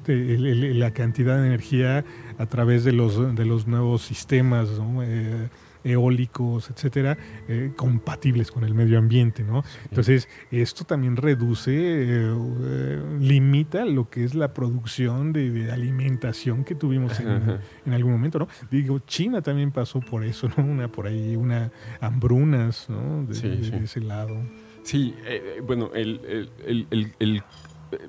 [0.07, 2.05] la cantidad de energía
[2.39, 5.03] a través de los, de los nuevos sistemas, ¿no?
[5.03, 5.49] Eh,
[5.85, 7.17] eólicos, etcétera,
[7.49, 9.63] eh, compatibles con el medio ambiente, ¿no?
[9.89, 17.21] Entonces, esto también reduce, eh, limita lo que es la producción de, alimentación que tuvimos
[17.21, 18.49] en, algún momento, ¿no?
[18.71, 20.65] Digo, China también pasó por eso, ¿no?
[20.65, 21.71] Una por ahí, una
[22.01, 23.25] hambrunas, ¿no?
[23.25, 24.35] De, ese lado.
[24.83, 26.51] Sí, eh, bueno, el,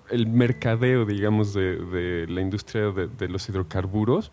[0.09, 4.31] el, mercadeo, digamos, de, la industria de, los hidrocarburos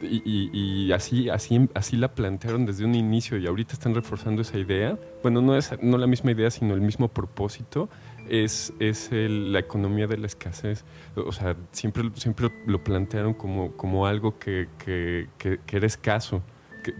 [0.00, 4.98] y, así, así, así la plantearon desde un inicio y ahorita están reforzando esa idea.
[5.22, 7.88] Bueno, no es no la misma idea, sino el mismo propósito.
[8.28, 10.84] Es, es la economía de la escasez.
[11.16, 16.42] O sea, siempre, siempre lo plantearon como, como algo que, que, que, era escaso
[16.84, 16.94] que,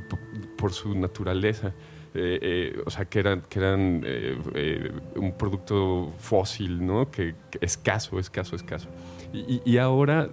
[0.57, 1.75] por su naturaleza.
[2.15, 7.11] Eh, eh, o sea, que eran, que eran eh, un producto fósil, ¿no?
[7.11, 8.89] Que, escaso, escaso, escaso.
[9.33, 10.31] Y, y, ahora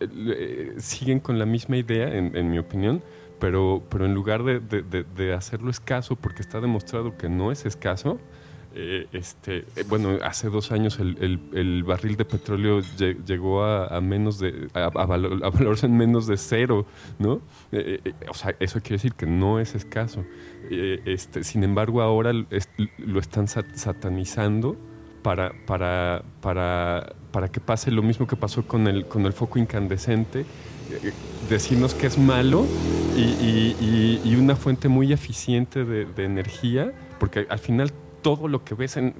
[0.00, 3.02] eh, siguen con la misma idea, en, mi opinión,
[3.38, 8.18] pero, pero en lugar de, hacerlo escaso, porque está demostrado que no es escaso,
[8.76, 12.80] eh, este, eh, bueno, hace dos años el, barril de petróleo
[13.24, 16.86] llegó a, menos de, a, valores en menos de cero,
[17.20, 17.40] ¿no?
[18.28, 20.24] o sea, eso quiere decir que no es escaso.
[20.70, 24.76] este, sin embargo, ahora lo están satanizando
[25.24, 29.58] para, para, para, para que pase lo mismo que pasó con el, con el foco
[29.58, 31.12] incandescente, eh,
[31.48, 32.66] decirnos que es malo
[33.16, 39.14] y, una fuente muy eficiente de, energía, porque al final todo lo que ves, en,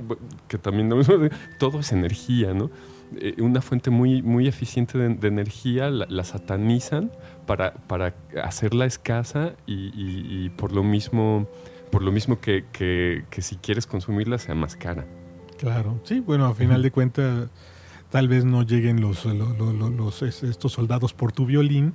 [0.46, 0.90] que también
[1.58, 2.70] todo es energía, ¿no?
[3.16, 7.12] Eh, una fuente muy, muy eficiente de, energía, la, satanizan
[7.46, 11.48] para, para hacerla escasa y, por lo mismo,
[11.90, 15.06] por lo mismo que, que, que si quieres consumirla sea más cara.
[15.64, 17.48] Claro, sí, bueno, a final de cuentas
[18.10, 21.94] tal vez no lleguen los, los, estos soldados por tu violín,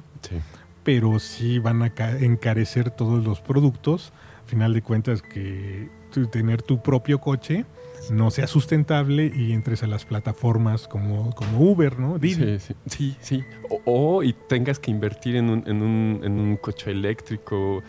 [0.84, 4.12] pero sí van a encarecer todos los productos.
[4.44, 5.88] A final de cuentas que
[6.32, 7.68] tener tu propio coche
[8.12, 12.20] no sea sustentable y entres a las plataformas como, como Uber, ¿no?
[12.22, 13.44] Sí, sí, sí.
[13.86, 17.84] O, y tengas que invertir en un, en un, en un coche eléctrico.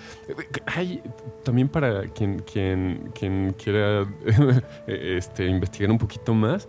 [0.67, 1.03] Hay
[1.45, 4.07] también para quien, quien, quien quiera
[4.87, 6.69] este, investigar un poquito más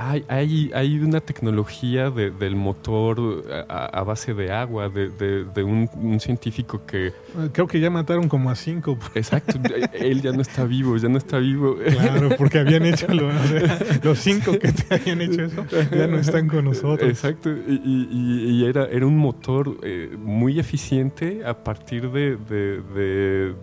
[0.00, 7.12] hay, hay, hay una tecnología del motor a, base de agua, de, un, científico que...
[7.52, 8.96] Creo que ya mataron como a cinco.
[9.16, 9.58] Exacto,
[9.92, 11.76] él ya no está vivo, ya no está vivo.
[11.76, 16.66] Claro, porque habían hecho los cinco que te habían hecho eso, ya no están con
[16.66, 17.10] nosotros.
[17.10, 23.54] Exacto, y, era, era un motor eh, muy eficiente a partir de,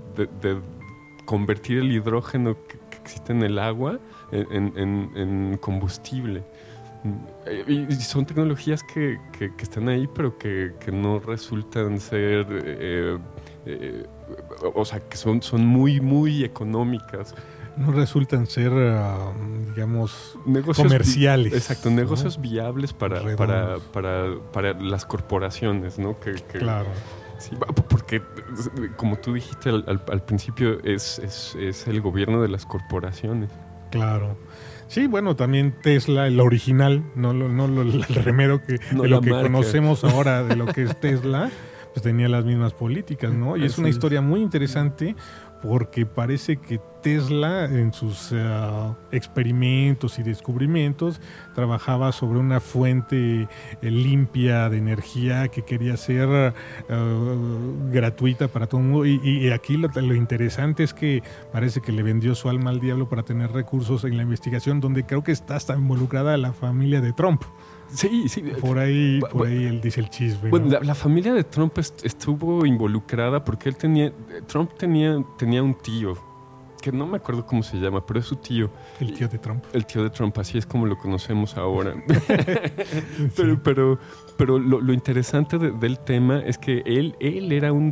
[1.23, 3.99] convertir el hidrógeno que existe en el agua
[4.35, 6.43] en, combustible.
[7.67, 9.19] Y son tecnologías que,
[9.59, 13.17] están ahí, pero que, no resultan ser, eh,
[13.65, 14.05] eh,
[14.73, 17.35] o sea, que son, son muy, muy económicas.
[17.77, 19.33] No resultan ser, ah,
[19.75, 20.37] digamos,
[20.75, 21.53] comerciales.
[21.53, 23.77] Exacto, negocios viables para, para,
[24.51, 26.17] para, las corporaciones, ¿no?
[26.19, 26.87] Que, claro.
[27.89, 28.23] porque,
[28.95, 33.51] como tú dijiste al, principio, es, es el gobierno de las corporaciones.
[33.91, 34.37] Claro.
[34.87, 40.03] Sí, bueno, también Tesla, el original, no, no, el remero que, de lo que conocemos
[40.03, 41.49] ahora de lo que es Tesla,
[41.93, 43.57] pues tenía las mismas políticas, ¿no?
[43.57, 45.15] Y es una historia muy interesante
[45.67, 51.21] porque parece que Tesla en sus eh, experimentos y descubrimientos
[51.53, 53.47] trabajaba sobre una fuente eh,
[53.81, 56.53] limpia de energía que quería ser
[56.89, 57.37] eh,
[57.91, 59.05] gratuita para todo el mundo.
[59.05, 63.09] Y, aquí lo, lo, interesante es que parece que le vendió su alma al diablo
[63.09, 67.13] para tener recursos en la investigación, donde creo que está hasta involucrada la familia de
[67.13, 67.43] Trump.
[67.93, 68.41] Sí, sí.
[68.61, 70.49] Por ahí, por ahí él dice el chisme.
[70.49, 74.11] Bueno, la, familia de Trump estuvo involucrada porque él tenía,
[74.47, 76.17] Trump tenía, tenía un tío,
[76.81, 78.69] que no me acuerdo cómo se llama, pero es su tío.
[78.99, 79.63] El tío de Trump.
[79.73, 81.95] El tío de Trump, así es como lo conocemos ahora.
[83.35, 83.99] pero, pero,
[84.37, 87.91] pero lo, interesante del tema es que él, él era un,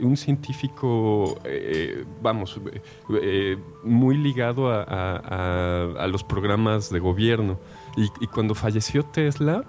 [0.00, 2.60] un científico, eh, vamos,
[3.22, 7.58] eh, muy ligado a los programas de gobierno.
[7.96, 9.64] Y, cuando falleció Tesla,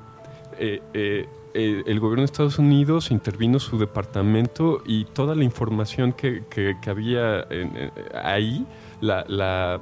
[0.59, 6.11] eh, eh, eh, el gobierno de Estados Unidos intervino su departamento y toda la información
[6.11, 6.43] que,
[6.85, 7.47] había
[8.13, 8.65] ahí
[8.99, 9.79] la,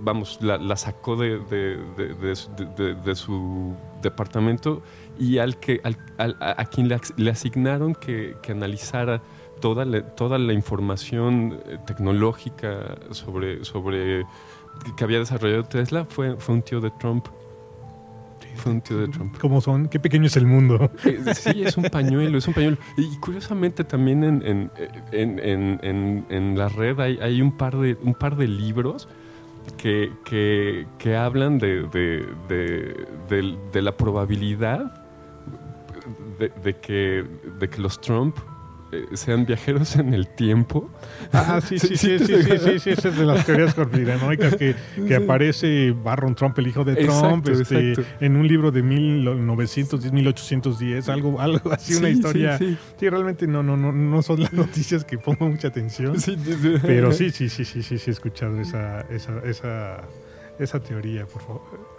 [0.00, 4.82] vamos, la, sacó de, de, su departamento
[5.18, 5.82] y al que,
[6.18, 9.20] a, quien le, asignaron que, analizara
[9.60, 14.24] toda la, toda la información tecnológica sobre, sobre
[14.96, 17.26] que había desarrollado Tesla fue, fue un tío de Trump.
[18.56, 19.36] Fue un tío de Trump.
[19.40, 19.88] ¿Cómo son?
[19.88, 20.90] Qué pequeño es el mundo.
[21.34, 22.76] Sí, es un pañuelo, es un pañuelo.
[22.96, 24.70] Y curiosamente también en,
[25.12, 29.08] en, en, la red hay, hay, un, par de, un par de libros
[29.76, 35.06] que, que, que hablan de, de, de, la probabilidad
[36.38, 37.24] de, que,
[37.58, 38.36] de que los Trump
[39.14, 40.90] sean viajeros en el tiempo.
[41.32, 44.74] Ah, sí, sí, sí, sí, sí, sí, sí, esa es de las teorías conspiranoicas que,
[45.06, 51.08] que aparece Barron Trump, el hijo de Trump, este, en un libro de 1910, 1810,
[51.08, 52.58] algo, algo así, una historia.
[52.58, 56.16] Sí, realmente no, no, no, no son las noticias que pongo mucha atención.
[56.82, 60.00] Pero sí, sí, sí, sí, sí, sí, he escuchado esa, esa, esa,
[60.58, 61.89] esa teoría, por favor.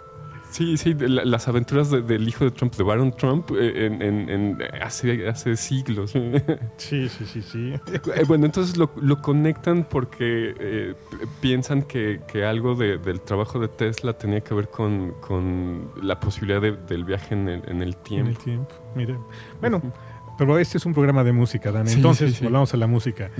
[0.52, 5.56] Sí, sí, las aventuras del hijo de Trump, de Baron Trump, eh, en, hace, hace
[5.56, 6.12] siglos.
[6.76, 7.72] Sí, sí, sí, sí.
[7.86, 10.94] Eh, bueno, entonces lo, conectan porque eh,
[11.40, 15.14] piensan que, algo del trabajo de Tesla tenía que ver con,
[16.02, 18.28] la posibilidad del viaje en el, tiempo.
[18.28, 19.16] En el tiempo, mire.
[19.60, 19.80] Bueno,
[20.36, 21.88] pero este es un programa de música, Dan.
[21.88, 23.30] Entonces, volvamos a la música.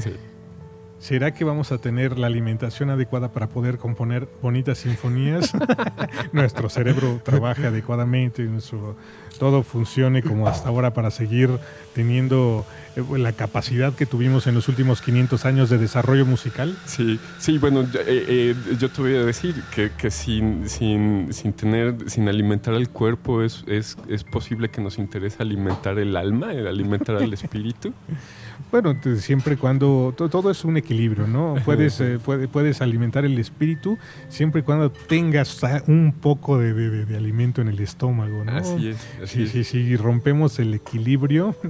[1.02, 5.50] ¿Será que vamos a tener la alimentación adecuada para poder componer bonitas sinfonías?
[6.32, 8.94] nuestro cerebro trabaja adecuadamente, nuestro,
[9.36, 11.50] todo funcione como hasta ahora para seguir
[11.92, 16.78] teniendo eh, la capacidad que tuvimos en los últimos 500 años de desarrollo musical.
[16.84, 21.52] Sí, sí, bueno, yo, eh, eh, te voy a decir que, que sin, sin, sin,
[21.52, 26.50] tener, sin alimentar al cuerpo es, es, es posible que nos interese alimentar el alma,
[26.50, 27.92] alimentar al espíritu.
[28.72, 31.56] Bueno, siempre cuando todo es un equilibrio, ¿no?
[31.62, 32.18] Puedes, eh,
[32.50, 33.98] puedes alimentar el espíritu
[34.30, 38.52] siempre y cuando tengas un poco de, alimento en el estómago, ¿no?
[38.52, 38.96] Así es.
[39.26, 41.54] sí, sí, sí, rompemos el equilibrio.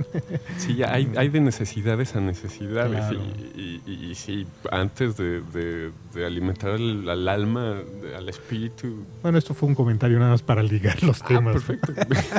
[0.58, 3.16] Sí, hay, hay de necesidades a necesidades.
[3.56, 5.90] Y, y, sí, antes de,
[6.24, 7.78] alimentar al, alma,
[8.16, 9.04] al espíritu.
[9.22, 11.54] Bueno, esto fue un comentario nada más para ligar los ah, temas.
[11.54, 11.92] perfecto.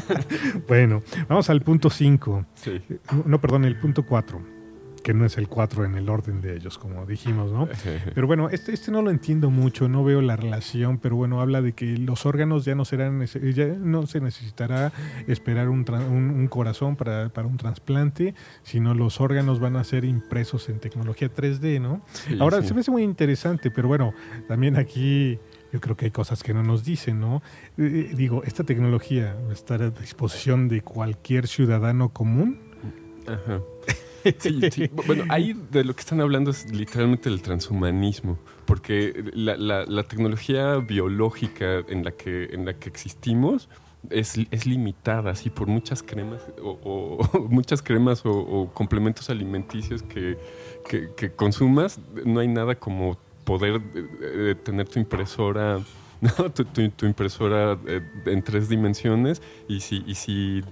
[0.67, 2.45] bueno, vamos al punto 5.
[2.55, 2.81] Sí.
[3.25, 4.52] No, perdón, el punto 4
[5.03, 7.67] que no es el 4 en el orden de ellos, como dijimos, ¿no?
[8.15, 11.61] Pero bueno, este, este no lo entiendo mucho, no veo la relación, pero bueno, habla
[11.61, 14.91] de que los órganos ya no serán, ya no se necesitará
[15.27, 18.33] esperar un, un, corazón para, para un trasplante,
[18.63, 22.01] sino los órganos van a ser impresos en tecnología 3D, ¿no?
[22.39, 24.13] Ahora, se me hace muy interesante, pero bueno,
[24.47, 25.39] también aquí
[25.73, 27.41] yo creo que hay cosas que no nos dicen, ¿no?
[27.77, 32.59] Eh, eh, digo, esta tecnología va a estar a disposición de cualquier ciudadano común.
[33.27, 33.59] Ajá.
[34.39, 34.89] Sí, sí.
[35.05, 40.77] Bueno, ahí de lo que están hablando es literalmente del transhumanismo, porque la, la, tecnología
[40.77, 43.69] biológica en la que, en la que existimos
[44.09, 47.19] es, limitada, así por muchas cremas o,
[47.49, 50.37] muchas cremas o, complementos alimenticios que,
[50.87, 55.79] que, consumas, no hay nada como poder eh, eh, tener tu impresora
[56.53, 60.63] Tu, tu, impresora eh, en tres dimensiones y si, y si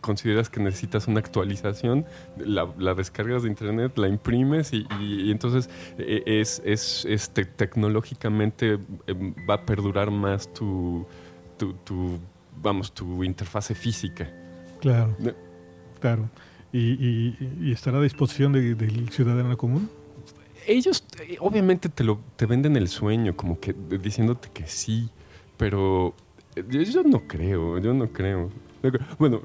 [0.00, 2.06] consideras que necesitas una actualización,
[2.36, 4.86] la, descargas de internet, la imprimes y,
[5.30, 5.68] entonces
[5.98, 11.06] e, es, es, este, tecnológicamente em, va a perdurar más tu,
[11.56, 12.18] tu,
[12.60, 14.30] vamos, tu interfase física.
[14.80, 15.16] Claro,
[16.00, 16.28] claro.
[16.72, 19.88] ¿Y, estará a disposición del ciudadano común?
[20.66, 25.10] Ellos eh, obviamente te, lo, te venden el sueño, como que diciéndote que sí,
[25.56, 26.14] pero
[26.68, 28.50] yo no creo, yo no creo.
[29.18, 29.42] Bueno,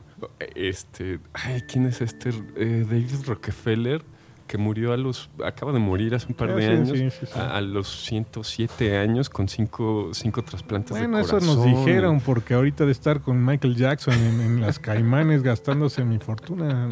[0.55, 2.29] este, ay, ¿quién es este?
[2.55, 4.03] Eh, David Rockefeller,
[4.49, 7.87] que murió a los, acaba de morir hace un par de ah, años, A, los
[8.05, 11.49] 107 años con cinco, cinco trasplantes bueno, de corazón.
[11.49, 16.17] eso nos dijeron, porque ahorita de estar con Michael Jackson en, las Caimanes gastándose mi
[16.17, 16.89] fortuna.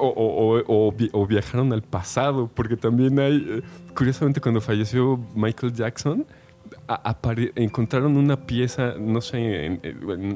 [0.00, 3.62] o, o, viajaron al pasado, porque también hay, eh,
[3.92, 6.24] curiosamente cuando falleció Michael Jackson,
[7.56, 9.80] encontraron una pieza, no sé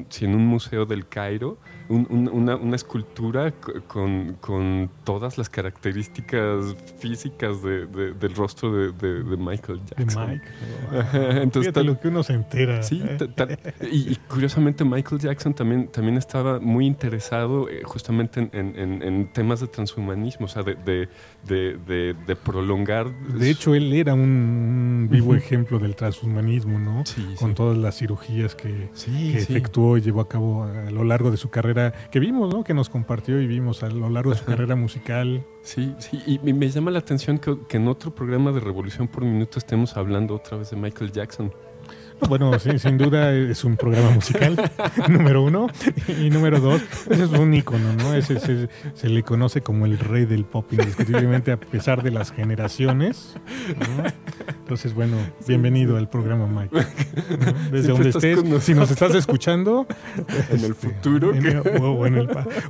[0.09, 1.57] si en un museo del Cairo,
[1.91, 3.51] una, escultura
[3.87, 10.27] con, con, todas las características físicas del rostro de, Michael Jackson.
[10.27, 11.41] De Mike.
[11.41, 12.81] Entonces, Fíjate lo que uno se entera.
[12.83, 13.57] Sí, ¿eh?
[13.91, 20.45] y, curiosamente Michael Jackson también, también estaba muy interesado eh, justamente en, temas de transhumanismo,
[20.45, 21.07] o sea, de,
[21.45, 23.11] de prolongar.
[23.27, 27.03] De hecho, él era un vivo ejemplo del transhumanismo, ¿no?
[27.39, 31.37] Con todas las cirugías que, que efectuó y llevó a cabo a lo largo de
[31.37, 31.80] su carrera
[32.11, 32.63] que vimos, ¿no?
[32.63, 35.45] Que nos compartió y vimos a lo largo de su carrera musical.
[35.61, 39.23] Sí, sí, y me llama la atención que, que en otro programa de Revolución por
[39.23, 41.53] Minuto estemos hablando otra vez de Michael Jackson.
[42.27, 44.55] Bueno, sí, sin duda es un programa musical,
[45.09, 45.67] número uno.
[46.07, 48.13] Y número dos, ese es un ícono, ¿no?
[48.13, 53.35] Ese, se le conoce como el rey del pop, indiscutiblemente, a pesar de las generaciones.
[54.59, 55.17] Entonces, bueno,
[55.47, 56.85] bienvenido al programa, Mike.
[57.71, 59.85] Desde donde estés, si nos estás escuchando.
[60.51, 61.33] En el este, futuro.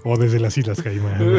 [0.03, 1.21] o, desde las Islas Caimán.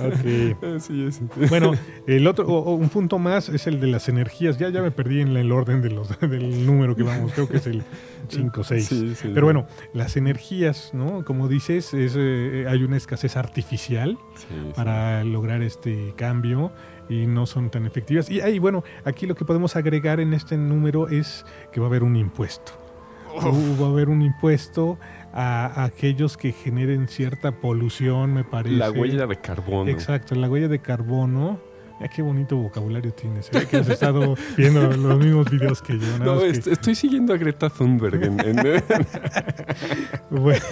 [0.00, 0.56] okay.
[0.76, 1.20] Así es.
[1.48, 1.72] Bueno,
[2.06, 4.58] el otro, un punto más es el de las energías.
[4.58, 7.58] Ya, ya me perdí en el orden de los, del número que vamos, creo que
[7.58, 7.82] es el
[8.28, 9.16] 5 o 6.
[9.34, 11.24] Pero bueno, las energías, ¿no?
[11.24, 14.18] Como dices, es, eh, hay una escasez artificial
[14.74, 16.72] para lograr este cambio
[17.08, 18.30] y no son tan efectivas.
[18.30, 21.88] Y ahí, bueno, aquí lo que podemos agregar en este número es que va a
[21.88, 22.72] haber un impuesto.
[23.36, 24.98] Va a haber un impuesto
[25.32, 28.76] a, aquellos que generen cierta polución, me parece.
[28.76, 29.90] La huella de carbono.
[29.90, 31.60] Exacto, la huella de carbono
[31.98, 33.48] Ah, qué bonito vocabulario tienes.
[33.52, 33.66] ¿eh?
[33.70, 36.18] Que has estado viendo los mismos videos que yo.
[36.18, 38.16] No, estoy siguiendo a Greta Thunberg.
[40.30, 40.62] bueno,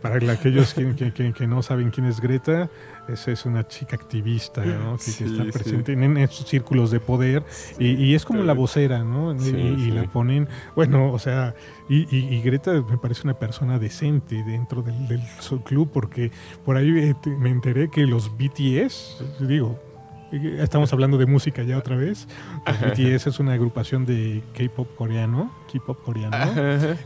[0.00, 2.70] para aquellos que, no saben quién es Greta,
[3.08, 4.96] esa es una chica activista ¿no?
[4.96, 7.44] que, está presente en, esos círculos de poder
[7.78, 9.34] y, es como la vocera, ¿no?
[9.34, 11.54] y, la ponen, bueno, o sea,
[11.88, 15.20] y, Greta me parece una persona decente dentro del, del
[15.64, 16.30] club porque
[16.64, 19.89] por ahí eh, me enteré que los BTS, digo,
[20.32, 22.28] Estamos hablando de música ya otra vez.
[22.64, 26.36] BTS es una agrupación de K-pop coreano, K-pop coreano,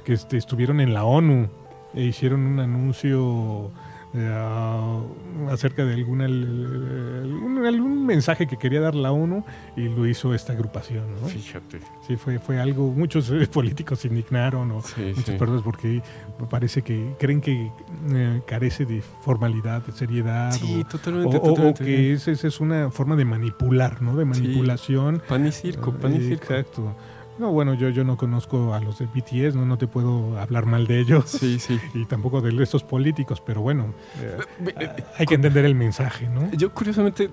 [0.04, 1.48] que este, estuvieron en la ONU
[1.94, 3.70] e hicieron un anuncio
[4.16, 9.44] eh, acerca de alguna, algún, mensaje que quería dar la ONU
[9.76, 11.04] y lo hizo esta agrupación.
[11.20, 11.26] ¿no?
[11.26, 11.80] Fíjate.
[12.06, 14.76] Sí, fue, fue algo, muchos eh, políticos se indignaron o
[15.16, 16.00] muchas personas porque
[16.48, 17.72] parece que creen que
[18.12, 20.52] eh, carece de formalidad, de seriedad.
[20.52, 24.14] Sí, o, totalmente, o, que esa es, una forma de manipular, ¿no?
[24.14, 25.22] De manipulación.
[25.28, 26.54] Pan y circo, pan y circo.
[26.54, 26.94] Exacto.
[27.38, 30.66] No, bueno, yo, yo no conozco a los de BTS, no, no te puedo hablar
[30.66, 31.24] mal de ellos.
[31.26, 31.80] Sí, sí.
[31.94, 36.50] Y tampoco de estos políticos, pero bueno, eh, hay que entender el mensaje, ¿no?
[36.52, 37.30] Yo curiosamente,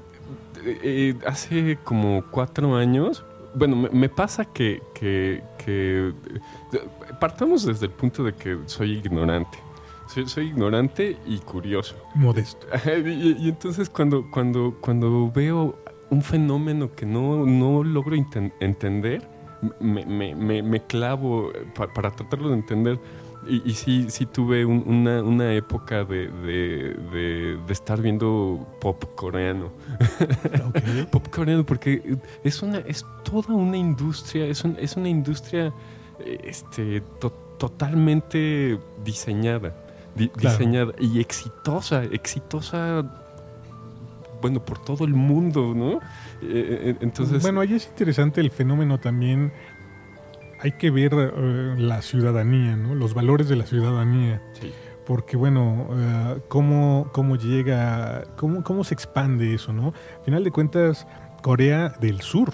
[0.64, 3.24] eh, hace como cuatro años,
[3.54, 6.14] bueno, me, pasa que, que, que,
[7.20, 9.58] partamos desde el punto de que soy ignorante.
[10.26, 11.96] Soy, ignorante y curioso.
[12.16, 12.68] Modesto.
[13.06, 15.78] y, entonces cuando, cuando, cuando veo
[16.10, 19.26] un fenómeno que no, no logro entender,
[19.80, 23.00] me, me, me, clavo para, tratarlo de entender.
[23.48, 29.72] Y, y sí, sí tuve una, una, época de, de, de, estar viendo pop coreano.
[31.12, 35.74] pop coreano, porque es, una, es toda una industria, es, es una industria
[36.44, 37.02] este,
[37.58, 39.76] totalmente diseñada.
[40.16, 43.04] Diseñada y exitosa, exitosa
[44.42, 45.94] bueno, por todo el mundo, ¿no?
[46.42, 47.42] Eh, eh, entonces...
[47.42, 49.54] Bueno, ahí es interesante el fenómeno también.
[50.60, 52.96] Hay que ver eh, la ciudadanía, ¿no?
[52.96, 54.42] Los valores de la ciudadanía.
[54.54, 54.72] Sí.
[55.06, 55.90] Porque, bueno,
[56.48, 59.88] cómo, cómo llega, cómo, cómo se expande eso, ¿no?
[60.20, 61.08] Al final de cuentas,
[61.42, 62.54] Corea del Sur,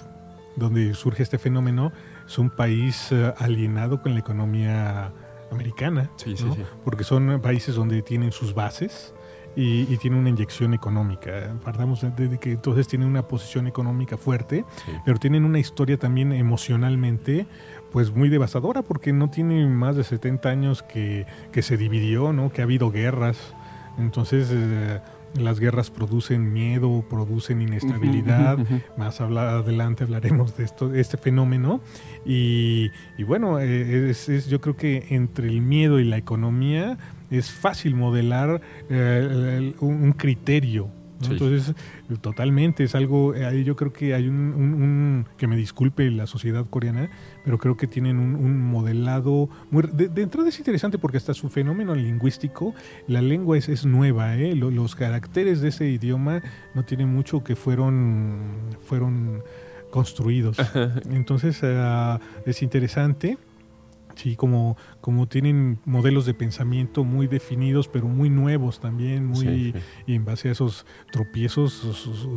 [0.56, 1.92] donde surge este fenómeno,
[2.26, 5.12] es un país alienado con la economía
[5.52, 6.64] americana, sí, sí, sí.
[6.84, 9.14] porque son países donde tienen sus bases,
[9.60, 11.32] y, tiene una inyección económica.
[11.64, 14.66] Partamos de, que entonces tienen una posición económica fuerte,
[15.04, 17.48] pero tienen una historia también emocionalmente
[17.92, 22.52] pues muy devastadora porque no tiene más de 70 años que, que se dividió, ¿no?
[22.52, 23.56] que ha habido guerras.
[23.98, 24.50] Entonces...
[24.52, 25.02] Eh,
[25.36, 28.58] las guerras producen miedo, producen inestabilidad.
[28.98, 31.82] Más adelante hablaremos de esto, de este fenómeno.
[32.26, 32.90] Y,
[33.28, 36.98] bueno, eh, es, yo creo que entre el miedo y la economía
[37.30, 40.90] es fácil modelar eh, un, criterio.
[41.20, 41.74] Entonces,
[42.22, 47.10] totalmente, es algo, ahí yo creo que hay un, que me disculpe la sociedad coreana,
[47.44, 51.96] pero creo que tienen un, modelado, muy, de, entrada es interesante porque hasta su fenómeno
[51.96, 52.76] lingüístico,
[53.08, 54.54] la lengua es, es nueva, ¿eh?
[54.56, 56.44] los, caracteres de ese idioma
[56.76, 58.38] no tienen mucho que fueron,
[58.86, 59.42] fueron
[59.90, 60.58] construidos.
[61.10, 63.40] Entonces, ah, es interesante.
[64.18, 69.76] Sí, como, como tienen modelos de pensamiento muy definidos, pero muy nuevos también, muy
[70.08, 71.72] y en base a esos tropiezos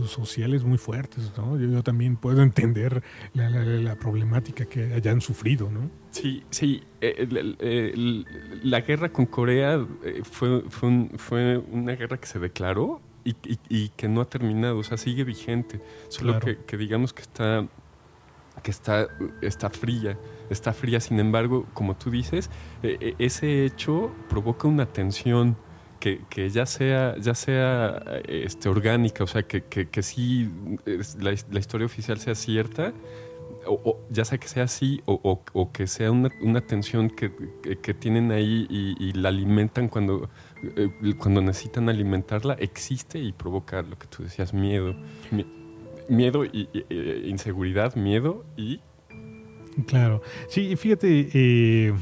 [0.07, 1.59] sociales muy fuertes, ¿no?
[1.59, 3.03] Yo, también puedo entender
[3.33, 5.91] la, problemática que hayan sufrido, ¿no?
[6.11, 6.83] Sí, sí.
[7.01, 8.25] Eh,
[8.63, 13.35] la guerra con Corea eh, fue, fue, fue una guerra que se declaró y,
[13.71, 15.81] y, que no ha terminado, o sea, sigue vigente.
[16.09, 17.67] Solo que, que digamos que está
[18.63, 19.09] que está,
[19.41, 20.19] está fría,
[20.51, 21.01] está fría.
[21.01, 22.51] Sin embargo, como tú dices,
[22.83, 25.57] e, e, ese hecho provoca una tensión
[25.99, 30.51] que, que, ya sea, ya sea este, orgánica, o sea, que, que, que sí
[31.19, 32.95] la, la, historia oficial sea cierta,
[33.67, 37.29] o, ya sea que sea así, o, o que sea una, una tensión que,
[37.95, 40.31] tienen ahí y, la alimentan cuando,
[41.19, 44.95] cuando necesitan alimentarla, existe y provoca lo que tú decías, miedo
[46.11, 46.69] miedo y,
[47.25, 48.81] inseguridad, miedo y...
[49.87, 51.95] Claro, sí, fíjate, eh,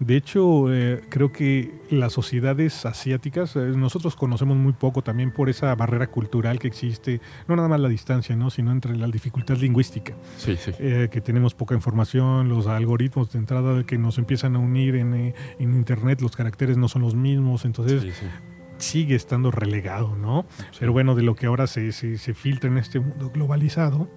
[0.00, 5.48] de hecho, eh, creo que las sociedades asiáticas, eh, nosotros conocemos muy poco también por
[5.48, 8.50] esa barrera cultural que existe, no nada más la distancia, ¿no?
[8.50, 10.14] sino entre la dificultad lingüística.
[10.36, 10.72] Sí, sí.
[10.72, 15.34] que tenemos poca información, los algoritmos de entrada que nos empiezan a unir en, en
[15.74, 18.02] Internet, los caracteres no son los mismos, entonces...
[18.02, 18.26] Sí,
[18.78, 20.46] sigue estando relegado, ¿no?
[20.78, 24.08] Pero bueno, de lo que ahora se, se, filtra en este mundo globalizado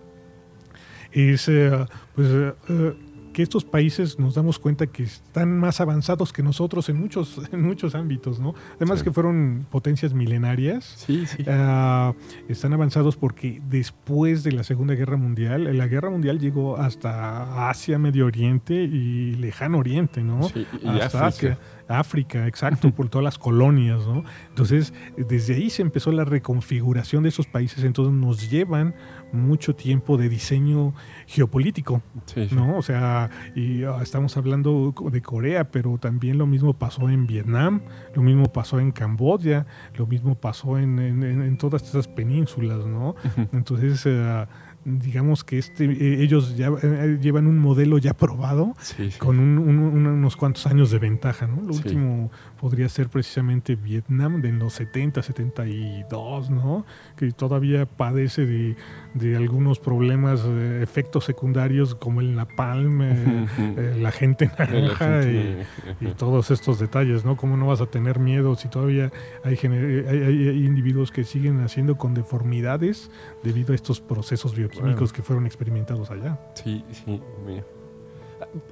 [1.21, 1.71] es, eh,
[2.15, 2.27] pues,
[2.69, 2.93] eh,
[3.33, 7.61] que estos países nos damos cuenta que están más avanzados que nosotros en muchos, en
[7.61, 8.55] muchos ámbitos, ¿no?
[8.77, 9.05] Además Sí.
[9.05, 10.85] que fueron potencias milenarias.
[11.05, 11.43] Sí, sí.
[11.47, 12.13] Ah,
[12.47, 17.99] están avanzados porque después de la Segunda Guerra Mundial, la Guerra Mundial llegó hasta Asia,
[17.99, 20.41] Medio Oriente y Lejano Oriente, ¿no?
[20.49, 21.53] Sí, y hasta África.
[21.53, 21.59] Asia,
[21.89, 24.23] África, exacto, por todas las colonias, ¿no?
[24.49, 28.95] Entonces, desde ahí se empezó la reconfiguración de esos países, entonces nos llevan
[29.31, 30.93] mucho tiempo de diseño
[31.27, 32.55] geopolítico, Sí, sí.
[32.55, 32.77] ¿no?
[32.77, 37.81] O sea, y ah, estamos hablando de Corea, pero también lo mismo pasó en Vietnam,
[38.15, 39.65] lo mismo pasó en Camboya,
[39.95, 43.15] lo mismo pasó en, en- todas estas penínsulas, ¿no?
[43.51, 44.45] Entonces, eh,
[44.89, 49.19] digamos que este, eh, ellos ya eh, llevan un modelo ya probado Sí, sí.
[49.19, 51.61] con un- un- un- unos cuantos años de ventaja, ¿no?
[51.61, 51.81] Lo Sí.
[51.83, 56.85] último podría ser precisamente Vietnam de los 70, 72, ¿no?
[57.17, 58.75] Que todavía padece de,
[59.13, 65.57] de algunos problemas, eh, efectos secundarios como el napalm, eh, la gente naranja y,
[65.99, 67.35] y todos estos detalles, ¿no?
[67.35, 69.11] ¿Cómo no vas a tener miedo si todavía
[69.43, 73.11] hay, hay, individuos que siguen haciendo con deformidades
[73.43, 75.15] debido a estos procesos bioquímicos Bueno.
[75.15, 76.39] que fueron experimentados allá?
[76.55, 77.63] Sí, sí, mira.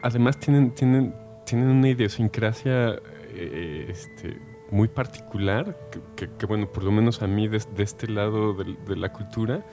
[0.02, 1.14] Además tienen, tienen,
[1.46, 2.96] tienen una idiosincrasia
[3.34, 4.38] eh, este,
[4.72, 8.96] muy particular, que, que- que, bueno, por lo menos a mí de, este lado de,
[8.96, 9.66] la cultura,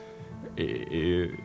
[0.57, 1.37] eh, eh,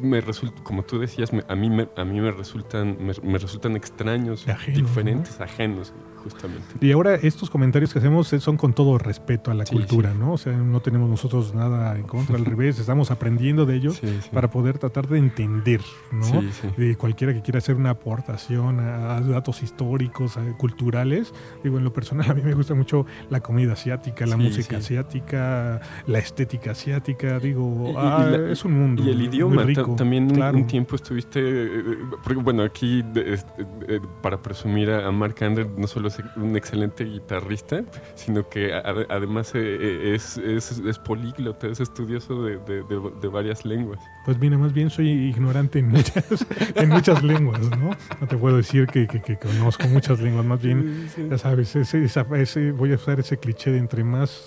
[0.00, 3.38] me resulta, como tú decías, me- a, mí me, a mí me resultan, me, me
[3.38, 6.62] resultan extraños, Ajenos, diferentes, ajenos, justamente.
[6.80, 10.18] Y ahora estos comentarios que hacemos son con todo respeto a la Sí, cultura, sí.
[10.20, 10.32] ¿no?
[10.34, 14.20] O sea, no tenemos nosotros nada en contra, al revés, estamos aprendiendo de ellos Sí,
[14.32, 15.80] para poder tratar de entender,
[16.12, 16.24] ¿no?
[16.24, 16.68] Sí, sí.
[16.76, 21.34] De cualquiera que quiera hacer una aportación a, a datos históricos, a- culturales.
[21.64, 25.80] Digo, en lo personal a mí me gusta mucho la comida asiática, la música asiática,
[26.06, 27.40] la estética asiática.
[27.40, 29.02] Digo, Y- y ah, la- es un mundo.
[29.02, 30.56] Y el idioma, rico, también un- claro.
[30.58, 31.82] un tiempo estuviste, eh,
[32.22, 37.04] porque bueno, aquí este, eh, para presumir a, Mark Ander, no solo es un excelente
[37.04, 37.82] guitarrista,
[38.14, 43.12] sino que a- además eh, eh, es, es, es políglota, es estudioso de, de- de-
[43.20, 44.00] de varias lenguas.
[44.24, 46.24] Pues mira, más bien soy ignorante en muchas,
[46.74, 47.90] en muchas lenguas, ¿no?
[48.20, 52.04] No te puedo decir que, que- que conozco muchas lenguas, más bien, ya sabes, ese,
[52.04, 54.44] ese- voy a usar ese cliché de entre más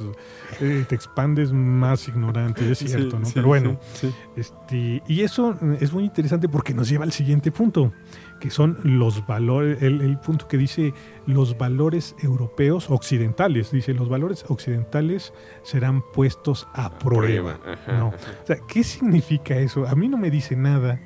[0.60, 3.26] eh, te expandes, más ignorante, es cierto, Sí, ¿no?
[3.26, 4.16] sí, Pero bueno, sí, sí.
[4.36, 7.92] este, y eso es muy interesante porque nos lleva al siguiente punto,
[8.40, 10.94] que son los valores, el, el punto que dice
[11.26, 17.60] los valores europeos occidentales, dice los valores occidentales serán puestos a prueba.
[17.88, 18.08] No.
[18.10, 18.14] O
[18.46, 19.88] sea, ¿qué significa eso?
[19.88, 21.00] A mí no me dice nada,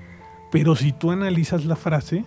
[0.51, 2.25] pero si tú analizas la frase,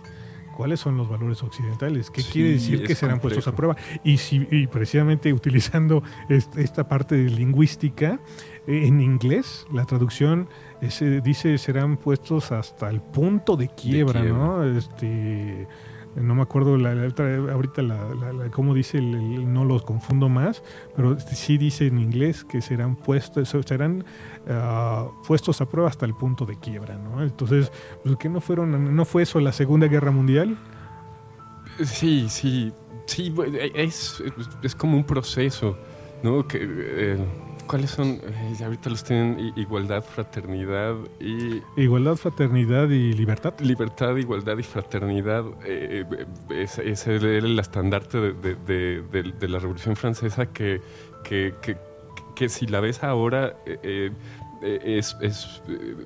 [0.55, 2.11] ¿cuáles son los valores occidentales?
[2.11, 3.75] ¿Qué Sí, quiere decir que serán puestos a prueba?
[4.03, 8.19] Y, si, y precisamente utilizando est- esta parte de lingüística,
[8.67, 10.49] eh, en inglés, la traducción
[10.81, 14.37] es, eh, dice serán puestos hasta el punto de quiebra, quiebra.
[14.39, 14.63] ¿no?
[14.63, 15.67] Este,
[16.15, 20.27] no me acuerdo la, ahorita la, la- la- cómo dice, el- el- no los confundo
[20.27, 20.63] más,
[20.95, 24.03] pero este sí dice en inglés que serán puestos, serán
[24.49, 27.21] ah, puestos a prueba hasta el punto de quiebra, ¿no?
[27.21, 27.71] Entonces,
[28.03, 30.57] pues, ¿qué no fueron, no fue eso la Segunda Guerra Mundial?
[31.83, 32.73] Sí, sí,
[33.05, 33.33] sí,
[33.75, 34.21] es,
[34.63, 35.77] es como un proceso,
[36.23, 36.45] ¿no?
[36.47, 37.25] Que, eh,
[37.69, 38.19] ¿Cuáles son?
[38.23, 43.53] Eh, ahorita los tienen igualdad, fraternidad y Igualdad, fraternidad y libertad.
[43.59, 45.43] libertad, igualdad y fraternidad.
[45.65, 46.25] eh, eh,
[46.63, 50.81] es, es el, el estandarte de, de- de- la Revolución Francesa que,
[51.23, 51.77] que, que-
[52.35, 54.11] que si la ves ahora eh, eh,
[54.61, 55.61] es, es,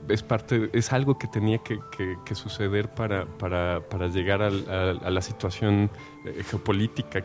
[0.07, 4.69] es parte, es algo que tenía que, que- que suceder para, para, para llegar al-
[4.69, 5.89] a, a la situación
[6.25, 7.23] eh, geopolítica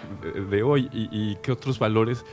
[0.51, 2.25] de- hoy y, y qué otros valores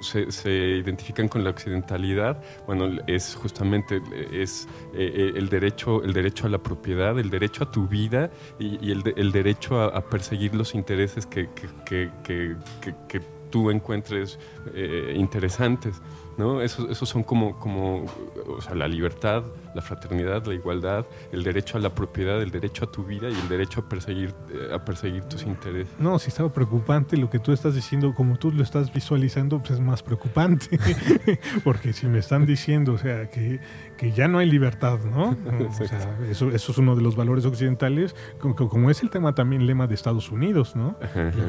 [0.00, 2.42] se, se identifican con la occidentalidad.
[2.66, 4.00] Bueno, es justamente
[4.32, 8.30] es eh, eh, el derecho, el derecho a la propiedad, el derecho a tu vida
[8.58, 13.20] y, y el, el derecho a, a perseguir los intereses que- que
[13.50, 14.38] tú encuentres
[14.74, 16.00] eh, interesantes.
[16.38, 16.62] ¿No?
[16.62, 18.04] Esos, esos son como, como
[18.46, 19.42] o sea, la libertad,
[19.74, 23.34] la fraternidad, la igualdad, el derecho a la propiedad, el derecho a tu vida y
[23.34, 25.92] el derecho a perseguir, eh, a perseguir tus intereses.
[25.98, 29.72] No, si estaba preocupante lo que tú estás diciendo, como tú lo estás visualizando, pues
[29.72, 30.78] es más preocupante.
[31.64, 33.60] Porque si me están diciendo, o sea, que,
[33.96, 35.36] que ya no hay libertad, ¿no?
[35.68, 39.34] O sea, eso, eso es uno de los valores occidentales, como, como es el tema
[39.34, 40.96] también lema de Estados Unidos, ¿no?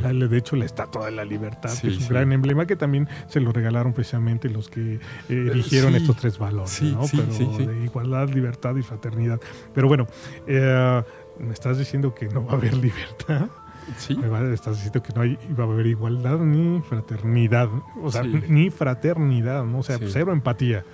[0.01, 2.09] La- de hecho, la Estatua de la Libertad, Sí, que es un sí.
[2.09, 4.99] gran emblema que también se lo regalaron precisamente los que eh,
[5.29, 5.97] erigieron sí.
[5.97, 7.05] estos tres valores, Sí, ¿no?
[7.05, 7.17] sí,
[7.57, 9.39] Pero de igualdad, libertad y fraternidad.
[9.73, 10.07] Pero bueno,
[10.47, 11.03] eh,
[11.39, 13.49] me estás diciendo que no va a haber libertad.
[13.97, 17.69] Sí, Me estás diciendo que no hay, va a haber igualdad ni fraternidad.
[18.03, 19.79] O sea, ni fraternidad, ¿no?
[19.79, 20.85] O sea, cero empatía.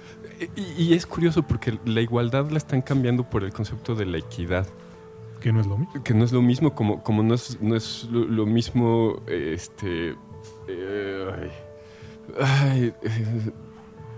[0.55, 4.19] y, y es curioso porque la igualdad la están cambiando por el concepto de la
[4.19, 4.65] equidad.
[5.45, 6.03] Que no es lo mismo.
[6.03, 10.15] Que no es lo mismo, como, como no es, no es lo, mismo, este...
[10.67, 11.51] Eh,
[12.41, 13.51] ay, eh,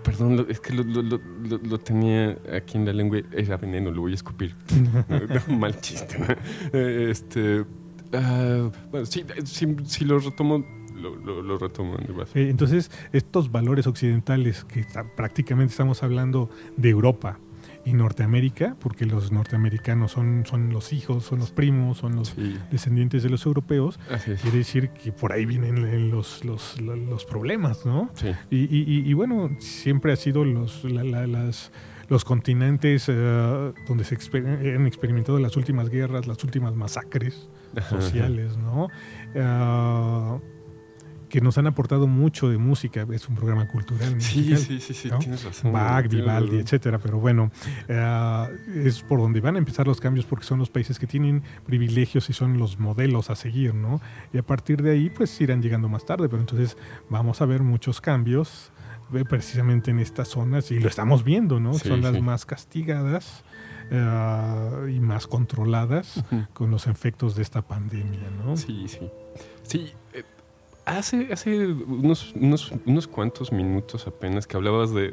[0.07, 4.55] perdón, es que lo, tenía aquí en la lengua, era veneno, lo voy a escupir.
[5.49, 6.15] Mal chiste.
[6.71, 7.65] Eh, este,
[8.13, 11.97] ah, bueno, sí, si, lo retomo, lo, retomo.
[12.35, 14.85] entonces, estos valores occidentales que
[15.17, 17.37] prácticamente estamos hablando de Europa,
[17.87, 22.35] y Norteamérica, porque los norteamericanos son, son los hijos, son los primos, son los
[22.69, 23.97] descendientes de los europeos,
[24.41, 28.11] quiere decir que por ahí vienen los, los, los problemas, ¿no?
[28.51, 31.71] Y, y, y, bueno, siempre ha sido los, las,
[32.09, 37.47] los continentes eh, donde se han experimentado las últimas guerras, las últimas masacres
[37.89, 38.87] sociales, ¿no?
[39.33, 40.41] Uh,
[41.29, 43.05] que nos han aportado mucho de música.
[43.11, 44.19] Es un programa cultural.
[44.21, 45.71] Sí, sí, sí, sí, tienes razón.
[45.71, 46.99] Bach, Vivaldi, etcétera.
[46.99, 47.51] Pero bueno,
[47.87, 48.47] eh,
[48.85, 52.29] es por donde van a empezar los cambios porque son los países que tienen privilegios
[52.29, 54.01] y son los modelos a seguir, ¿no?
[54.33, 56.29] Y a partir de ahí, pues irán llegando más tarde.
[56.29, 56.77] Pero entonces
[57.09, 58.71] vamos a ver muchos cambios
[59.13, 61.73] eh, precisamente en estas zonas y lo estamos viendo, ¿no?
[61.73, 63.43] son las más castigadas.
[63.89, 66.21] Eh, y más controladas
[66.51, 68.57] con los efectos de esta pandemia, ¿no?
[68.57, 69.09] Sí, sí.
[69.63, 69.93] Sí,
[70.87, 75.11] Hace, hace unos, unos, unos, cuantos minutos apenas que hablabas de,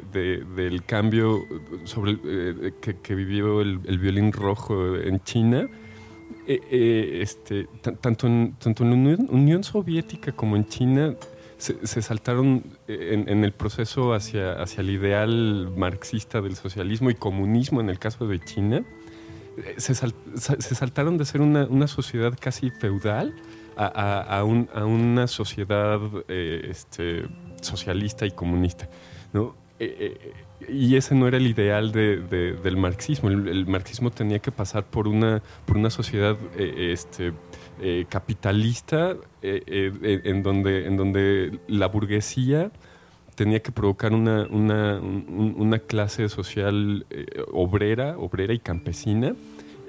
[0.55, 1.45] del cambio
[1.83, 5.67] sobre eh, que, vivió el, violín rojo en China.
[6.47, 11.15] Eh, eh, este, tanto en, tanto en la Unión, Soviética como en China
[11.57, 17.89] se, saltaron en, el proceso hacia, hacia el ideal marxista del socialismo y comunismo en
[17.89, 18.85] el caso de China.
[19.75, 23.35] Se, se saltaron de ser una, una sociedad casi feudal
[23.77, 27.23] a, una sociedad eh, este,
[27.61, 28.89] socialista y comunista.
[29.33, 29.55] ¿no?
[29.79, 30.33] Eh, eh,
[30.69, 33.29] y ese no era el ideal del marxismo.
[33.29, 37.33] El, marxismo tenía que pasar por una, por una sociedad este,
[38.07, 42.71] capitalista en, donde, en donde la burguesía
[43.35, 47.05] tenía que provocar una, una clase social
[47.51, 49.35] obrera, obrera y campesina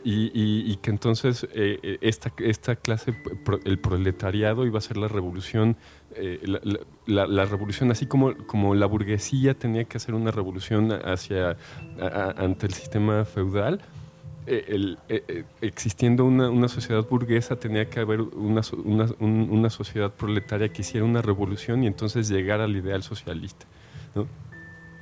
[0.09, 3.13] y, que entonces eh, eh, esta, esta clase,
[3.65, 5.77] el proletariado, iba a ser la revolución,
[6.15, 6.41] eh,
[7.07, 11.57] la, revolución, así como, como la burguesía tenía que hacer una revolución hacia,
[12.37, 13.81] ante el sistema feudal.
[15.61, 21.05] existiendo una, una, sociedad burguesa tenía que haber una, una, una, sociedad proletaria que hiciera
[21.05, 23.67] una revolución y entonces llegar al ideal socialista.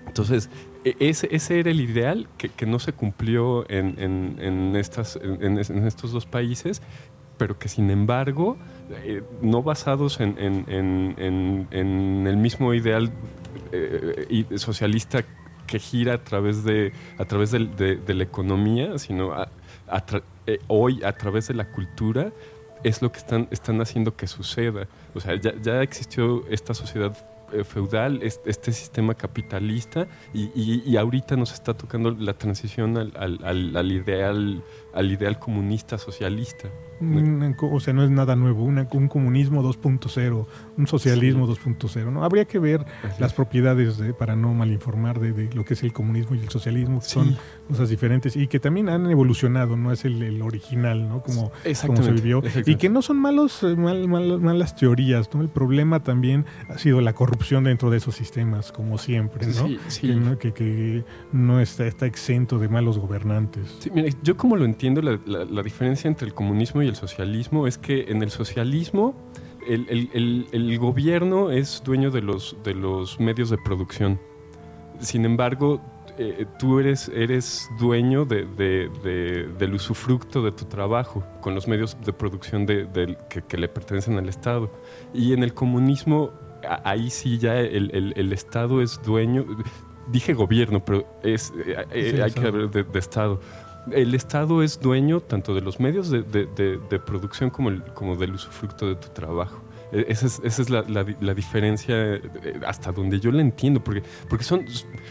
[0.07, 0.49] Entonces,
[0.85, 3.99] ese, ese, era el ideal que, no se cumplió en,
[4.39, 6.83] en, estas, en, estos dos países,
[7.39, 8.57] pero que sin embargo,
[8.91, 10.37] eh, no basados en,
[12.27, 13.11] el mismo ideal
[13.73, 15.25] eh, socialista
[15.67, 19.35] que gira a través de, a través de, la economía, sino
[20.47, 22.33] eh, hoy a través de la cultura,
[22.83, 24.87] es lo que están, están haciendo que suceda.
[25.15, 31.53] O sea, ya, ya existió esta sociedad eh, feudal, este sistema capitalista, y, ahorita nos
[31.53, 33.13] está tocando la transición al,
[33.45, 34.65] al, ideal,
[34.95, 36.71] al ideal comunista socialista.
[37.61, 40.47] O sea, no es nada nuevo, un comunismo 2.0,
[40.79, 42.13] un socialismo 2.0.
[42.13, 42.25] ¿no?
[42.25, 42.87] Habría que ver
[43.19, 47.01] las propiedades para no malinformar de, de, lo que es el comunismo y el socialismo,
[47.01, 47.37] que son
[47.69, 51.23] cosas diferentes y que también han evolucionado, no es el, original, ¿no?
[51.23, 51.53] Como,
[51.87, 52.43] como, se vivió.
[52.65, 55.43] Y que no son malos, eh, mal, malas teorías, ¿no?
[55.43, 60.39] El problema también ha sido la corrupción dentro de esos sistemas, como siempre, ¿no?
[60.39, 63.79] Que, que, no está, está exento de malos gobernantes.
[64.23, 68.07] yo como lo entiendo, la, la diferencia entre el comunismo y el socialismo es que
[68.09, 69.15] en el socialismo
[69.67, 74.21] el, gobierno es dueño de los, de los medios de producción.
[75.01, 75.81] Sin embargo,
[76.19, 82.67] eh, tú eres, eres dueño del usufructo de tu trabajo con los medios de producción
[82.67, 83.17] de,
[83.49, 84.71] que, le pertenecen al Estado.
[85.13, 86.31] Y en el comunismo,
[86.85, 89.45] ahí sí ya el, Estado es dueño.
[90.09, 93.41] Dije gobierno, pero es, eh, eh, hay que hablar de Estado
[93.93, 98.97] el Estado es dueño tanto de los medios de, producción como, como del usufructo de
[98.97, 99.61] tu trabajo.
[99.93, 102.23] E, esa es, la, diferencia eh,
[102.67, 104.65] hasta donde yo la entiendo, porque, porque son,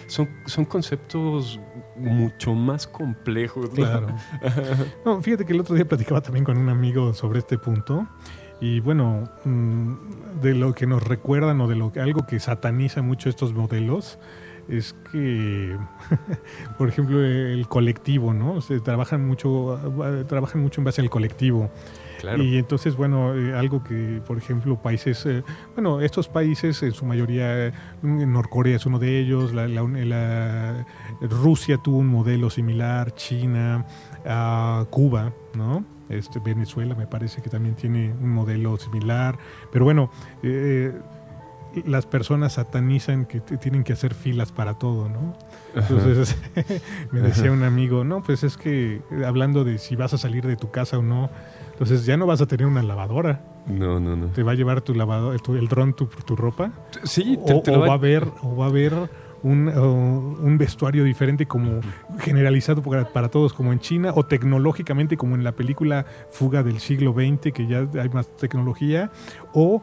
[0.07, 1.59] son, son conceptos
[1.95, 3.69] mucho más complejos.
[3.69, 4.07] Claro.
[5.21, 8.07] fíjate que el otro día platicaba también con un amigo sobre este punto.
[8.59, 13.01] Y bueno, mm, de lo que nos recuerdan o de lo que algo que sataniza
[13.01, 14.19] mucho estos modelos
[14.67, 15.77] es que,
[16.77, 18.61] por ejemplo, el colectivo, ¿no?
[18.61, 19.79] Se trabajan mucho,
[20.27, 21.69] trabajan mucho en base al colectivo.
[22.37, 25.43] Y entonces, bueno, eh, algo que, por ejemplo, países, eh,
[25.75, 30.85] bueno, estos países, en su mayoría, eh, Norcorea es uno de ellos, la,
[31.19, 33.85] Rusia tuvo un modelo similar, China,
[34.89, 35.83] Cuba, ¿no?
[36.09, 39.37] Este, Venezuela me parece que también tiene un modelo similar.
[39.71, 40.11] Pero bueno,
[40.43, 40.93] eh,
[41.85, 45.35] las personas satanizan que tienen que hacer filas para todo, ¿no?
[45.75, 46.37] Entonces
[47.11, 50.55] me decía un amigo, no, pues es que hablando de si vas a salir de
[50.55, 51.29] tu casa o no,
[51.71, 53.41] entonces ya no vas a tener una lavadora.
[53.67, 54.27] No, no, no.
[54.27, 56.71] Te va a llevar tu lavadora, el dron tu, tu ropa.
[57.03, 58.93] Sí, te, o, va a haber, o va a haber
[59.41, 61.81] un, un, vestuario diferente como
[62.19, 66.79] generalizado para, para, todos como en China o tecnológicamente como en la película Fuga del
[66.79, 69.11] siglo XX que ya hay más tecnología
[69.53, 69.81] o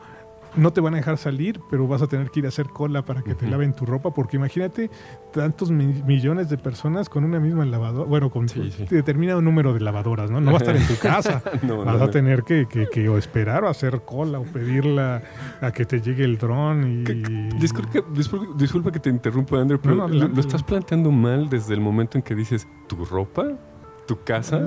[0.56, 3.04] no te van a dejar salir, pero vas a tener que ir a hacer cola
[3.04, 4.90] para que te laven tu ropa, porque imagínate
[5.32, 10.40] tantos millones de personas con una misma lavadora, bueno, con determinado número de lavadoras, ¿no?
[10.40, 11.42] No va a estar en tu casa,
[11.84, 15.22] vas a tener que, que, o esperar o hacer cola o pedirla
[15.60, 17.58] a que te llegue el dron y...
[17.58, 22.34] Disculpa, que te interrumpa, Andrew, pero lo estás planteando mal desde el momento en que
[22.34, 23.46] dices, ¿tu ropa?
[24.10, 24.64] Tu casa.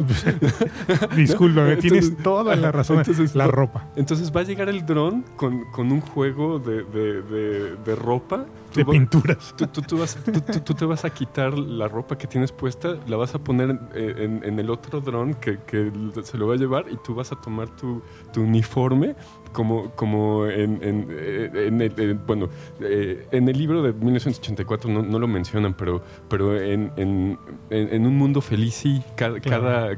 [1.17, 2.99] Disculpa, tienes toda la razón.
[2.99, 3.89] Entonces, la ropa.
[3.97, 8.45] Entonces va a llegar el dron con, con un juego de, de, de, ropa.
[8.75, 9.53] De pinturas.
[9.57, 10.17] Tú, tú, vas,
[10.65, 14.43] tú, te vas a quitar la ropa que tienes puesta, la vas a poner en,
[14.43, 15.91] en el otro dron que, que,
[16.23, 18.01] se lo va a llevar y tú vas a tomar tu,
[18.31, 19.15] tu uniforme
[19.53, 21.07] como, como en, en,
[21.55, 22.49] en el, bueno,
[22.81, 27.37] eh, en el libro de 1984 no, no lo mencionan, pero, pero en,
[27.69, 29.97] un mundo feliz sí, cada, cada,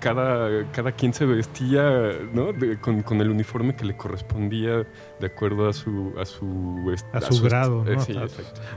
[0.00, 2.48] cada, cada, quien se vestía ¿no?
[2.80, 4.86] con, con, el uniforme que le correspondía
[5.20, 7.84] de acuerdo a su a su, a su, grado.
[7.84, 8.26] ¿no?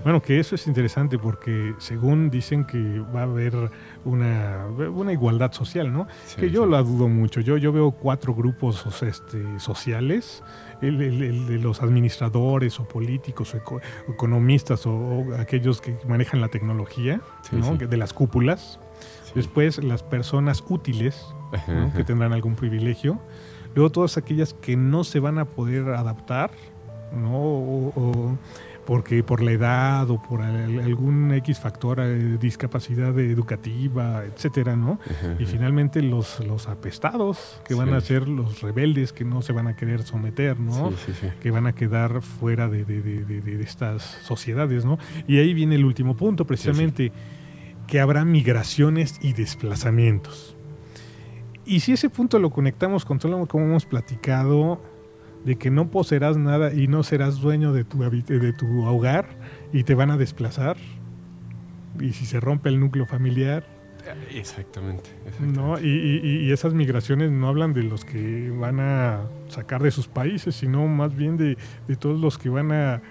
[0.03, 3.53] bueno, que eso es interesante porque según dicen que va a haber
[4.05, 6.07] una, una igualdad social, ¿no?
[6.38, 7.41] que yo la dudo mucho.
[7.41, 10.43] Yo, yo veo cuatro grupos este, sociales,
[10.82, 10.97] el,
[11.47, 18.13] de los administradores o políticos o economistas o, aquellos que manejan la tecnología, de las
[18.13, 18.80] cúpulas.
[19.36, 21.25] Después las personas útiles,
[21.95, 23.19] que tendrán algún privilegio.
[23.75, 26.51] Luego todas aquellas que no se van a poder adaptar,
[27.13, 27.32] ¿no?
[27.34, 28.38] o,
[28.86, 34.99] porque por la edad o por algún X factor, de eh, discapacidad educativa, etcétera, ¿no?
[35.39, 39.67] Y finalmente los, los apestados, que van a ser los rebeldes que no se van
[39.67, 40.91] a querer someter, ¿no?
[41.41, 44.97] que van a quedar fuera de, de, estas sociedades, ¿no?
[45.27, 47.11] Y ahí viene el último punto, precisamente,
[47.91, 50.55] que habrá migraciones y desplazamientos.
[51.65, 54.81] Y si ese punto lo conectamos con todo lo que hemos platicado,
[55.43, 59.27] de que no poseerás nada y no serás dueño de tu, de tu hogar
[59.73, 60.77] y te van a desplazar.
[61.99, 63.67] Y si se rompe el núcleo familiar.
[64.33, 65.09] Exactamente.
[65.41, 65.77] ¿no?
[65.77, 70.87] Y, esas migraciones no hablan de los que van a sacar de sus países, sino
[70.87, 71.57] más bien de,
[71.99, 73.01] todos los que van a,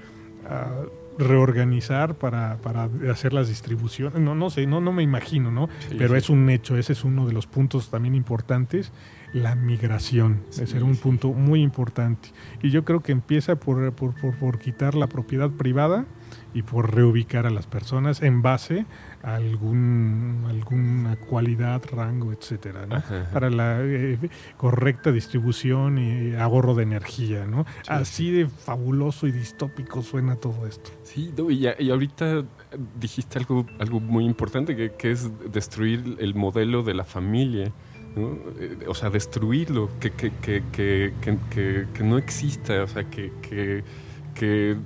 [1.21, 4.21] reorganizar para, para, hacer las distribuciones.
[4.21, 5.69] No, no sé, no, no me imagino, ¿no?
[5.97, 8.93] Pero es un hecho, ese es uno de los puntos también importantes
[9.33, 10.43] la migración.
[10.51, 12.31] es ser un punto muy importante.
[12.63, 16.07] Y yo creo que empieza por, por, por, quitar la propiedad privada
[16.53, 18.87] y por reubicar a las personas en base
[19.23, 22.87] algún, alguna cualidad, rango, etcétera,
[23.33, 24.19] para la eh,
[24.57, 27.47] correcta distribución y ahorro de energía.
[27.47, 27.67] ¿no?
[27.87, 30.91] Así de fabuloso y distópico suena todo esto.
[31.03, 32.45] Sí, y, y ahorita
[32.99, 37.73] dijiste algo, algo muy importante, que, que es destruir el modelo de la familia.
[38.17, 38.39] ¿no?
[38.59, 44.77] Eh, o sea, destruirlo, que, que, que, que, no exista, o sea, que, que,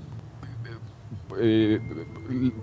[1.38, 1.80] eh,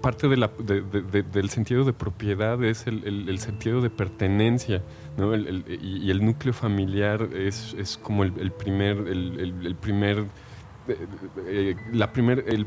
[0.01, 4.83] parte de la, del sentido de propiedad es el, sentido de pertenencia,
[5.17, 5.35] ¿no?
[5.35, 10.25] y, el núcleo familiar es, es como el, primer, el, primer
[11.47, 12.65] eh, la primer, el,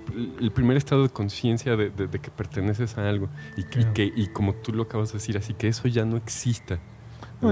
[0.52, 1.90] primer estado de conciencia de,
[2.20, 5.54] que perteneces a algo y, y, que, y como tú lo acabas de decir, así
[5.54, 6.80] que eso ya no exista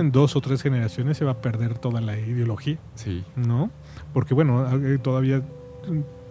[0.01, 2.79] en dos o tres generaciones se va a perder toda la ideología.
[2.95, 3.25] Sí.
[3.37, 3.71] ¿No?
[4.13, 5.43] Porque, bueno, eh, todavía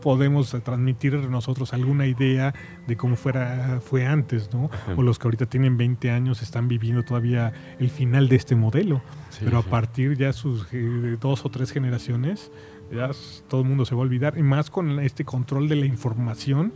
[0.02, 2.54] podemos transmitir nosotros alguna idea
[2.88, 4.70] de cómo fuera fue antes, ¿no?
[4.96, 9.02] O los que ahorita tienen 20 años están viviendo todavía el final de este modelo.
[9.40, 12.52] Pero a partir ya sus eh, dos o tres generaciones,
[12.92, 13.12] ya
[13.48, 16.74] todo el mundo se va a olvidar, y más con este control de la información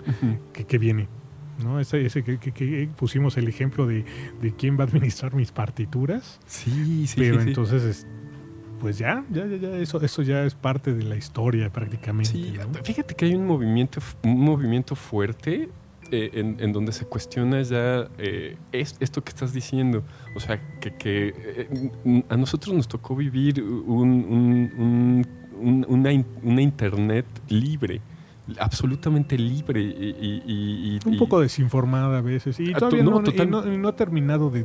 [0.54, 1.10] que, que viene.
[1.64, 1.80] ¿no?
[1.80, 4.06] Ese, ese que, pusimos el ejemplo de,
[4.58, 6.40] quién va a administrar mis partituras.
[6.46, 7.16] Sí, sí.
[7.18, 8.08] Pero entonces,
[8.80, 12.32] pues ya, ya, ya, ya, eso, eso ya es parte de la historia prácticamente.
[12.32, 12.54] Sí,
[12.84, 15.70] fíjate que hay un movimiento, un movimiento fuerte
[16.12, 20.04] eh, en, donde se cuestiona ya eh, esto que estás diciendo.
[20.36, 25.26] O sea, que, que eh, a nosotros nos tocó vivir un,
[25.60, 26.12] una,
[26.44, 28.02] una, internet libre.
[28.60, 34.64] Absolutamente libre y, un poco desinformada a veces y todavía no, no, ha terminado de,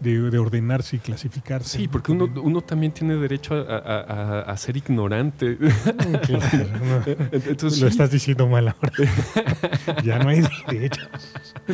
[0.00, 1.78] de, ordenarse y clasificarse.
[1.78, 5.56] Sí, porque uno, uno también tiene derecho a, ser ignorante.
[7.32, 8.92] Entonces, Lo estás diciendo mal ahora.
[10.04, 11.02] ya no hay derecho.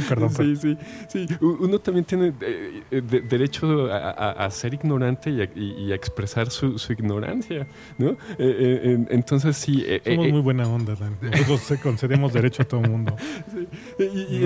[0.08, 0.30] Perdón.
[0.30, 0.78] Sí, sí,
[1.08, 1.26] sí.
[1.40, 7.66] Uno también tiene eh, eh, derecho a, ser ignorante y a, expresar su, ignorancia,
[7.98, 8.16] ¿no?
[8.38, 9.84] Eh, entonces sí.
[10.04, 11.16] Somos muy buena onda, Dan.
[11.22, 13.16] Nosotros concedemos derecho a todo el mundo.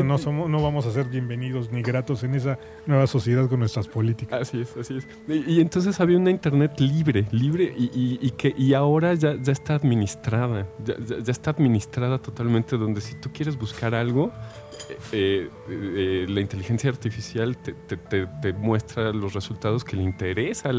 [0.04, 3.88] no, somos, no vamos a ser bienvenidos ni gratos en esa nueva sociedad con nuestras
[3.88, 4.42] políticas.
[4.42, 5.06] Así es, así es.
[5.46, 10.66] Y, entonces había una internet libre, libre y, que y ahora ya, ya está administrada,
[10.84, 10.94] ya,
[11.26, 14.32] está administrada totalmente, donde si tú quieres buscar algo,
[15.12, 20.72] eh, eh, la inteligencia artificial te, muestra los resultados que le interesa,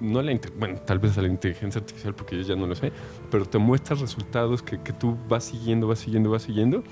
[0.00, 2.92] no la, bueno, tal vez a la inteligencia artificial porque yo ya no lo sé,
[3.30, 6.82] pero te muestra resultados que, tú vas siguiendo, vas siguiendo, vas siguiendo.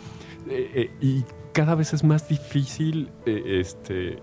[0.48, 4.18] Eh, y cada vez es más difícil este,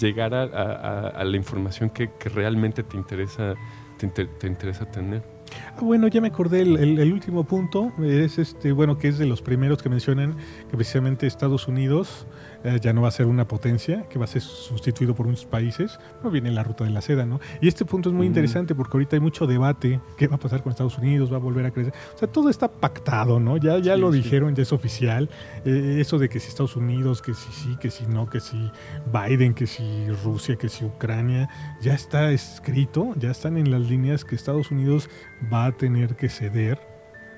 [0.00, 3.54] llegar a, la información que realmente te interesa,
[3.98, 5.31] te interesa tener.
[5.76, 9.42] Ah, bueno, ya me acordé, el, último punto es este, bueno, que es de los
[9.42, 10.36] primeros que mencionan
[10.70, 12.26] que precisamente Estados Unidos
[12.64, 15.44] eh, ya no va a ser una potencia, que va a ser sustituido por unos
[15.44, 17.40] países, no viene la ruta de la seda, ¿no?
[17.60, 20.62] Y este punto es muy interesante porque ahorita hay mucho debate, ¿qué va a pasar
[20.62, 21.32] con Estados Unidos?
[21.32, 21.92] ¿Va a volver a crecer?
[22.14, 23.56] O sea, todo está pactado, ¿no?
[23.56, 25.28] Ya, ya lo dijeron, ya es oficial.
[25.64, 28.70] Eh, eso de que si Estados Unidos, que si sí, que si no, que si
[29.12, 31.48] Biden, que si Rusia, que si Ucrania,
[31.80, 35.08] ya está escrito, ya están en las líneas que Estados Unidos
[35.52, 36.91] va a tener que ceder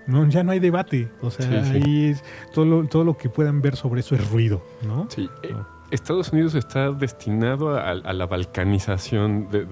[0.06, 1.08] no, ya no hay debate.
[1.22, 4.62] O sea, ahí es todo lo, todo lo que puedan ver sobre eso es ruido,
[4.86, 5.06] ¿no?
[5.10, 5.28] Sí.
[5.42, 5.54] Eh,
[5.90, 9.64] Estados Unidos está destinado a, la balcanización de,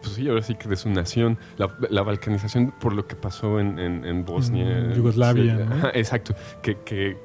[0.00, 4.24] pues sí, ahora sí que de su nación, la, balcanización por lo que pasó en,
[4.24, 4.92] Bosnia.
[4.94, 5.90] Yugoslavia.
[5.94, 6.76] exacto, que,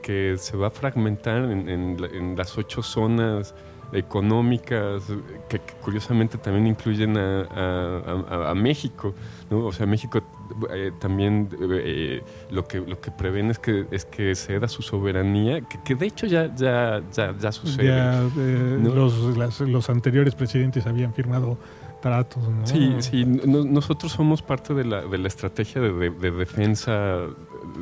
[0.01, 3.53] que, se va a fragmentar en, las ocho zonas
[3.93, 5.03] económicas
[5.49, 9.13] que, curiosamente también incluyen a, México,
[9.51, 9.65] ¿no?
[9.65, 10.23] O sea, México
[10.71, 15.61] eh, también eh, lo que lo que prevén es que es que ceda su soberanía,
[15.61, 17.89] que, de hecho ya ya ya, sucede.
[18.37, 21.57] Eh, los, los anteriores presidentes habían firmado
[22.01, 22.43] tratos.
[22.47, 22.65] ¿no?
[22.65, 23.25] Sí, sí.
[23.25, 27.17] nosotros somos parte de la, de la estrategia de, de, defensa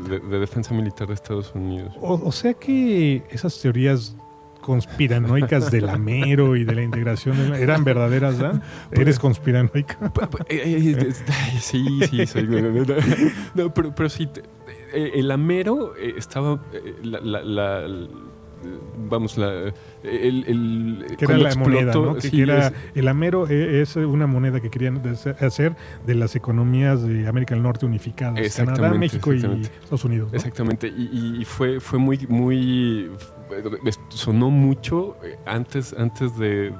[0.06, 1.94] de, defensa militar de Estados Unidos.
[2.02, 4.16] o sea que esas teorías
[4.62, 8.62] conspiranoicas del Amero y de la integración eran verdaderas, ¿verdad?
[8.92, 9.98] ¿Eres conspiranoica?
[10.50, 11.14] Eh, eh,
[11.60, 12.48] sí, sí, soy.
[13.54, 14.28] No, pero, pero sí,
[14.94, 16.62] eh, el Amero estaba.
[17.04, 17.88] la,
[19.10, 22.16] vamos, la, el, el que era la moneda, ¿no?
[22.16, 25.02] Que, era, el amero es una moneda que querían
[25.40, 30.34] hacer de las economías de América del Norte unificadas, Canadá, México y Estados Unidos.
[30.34, 33.10] Exactamente, y, y, fue, fue muy, muy
[34.10, 36.72] sonó mucho eh, antes, antes de,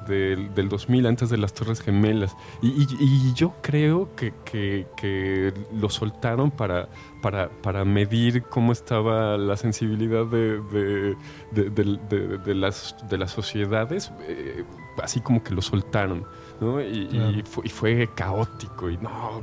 [0.54, 2.36] del 2000, antes de las Torres Gemelas.
[2.62, 6.88] Y, yo creo que, que, lo soltaron para,
[7.22, 11.16] para, para, medir cómo estaba la sensibilidad de,
[11.52, 14.64] de las, de las sociedades, eh,
[15.02, 16.26] así como que lo soltaron.
[16.60, 19.42] Y, fue, caótico y no,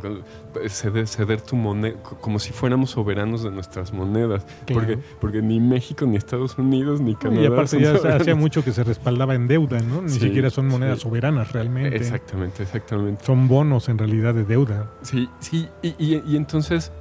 [0.69, 6.05] ceder, ceder, tu moneda, como si fuéramos soberanos de nuestras monedas, porque, porque ni México,
[6.05, 7.41] ni Estados Unidos, ni Canadá.
[7.41, 10.01] Y aparte ya hacía mucho que se respaldaba en deuda, ¿no?
[10.01, 11.95] Ni siquiera son monedas soberanas realmente.
[11.95, 13.25] Exactamente, exactamente.
[13.25, 14.91] Son bonos en realidad de deuda.
[15.01, 16.91] Sí, sí, y, y entonces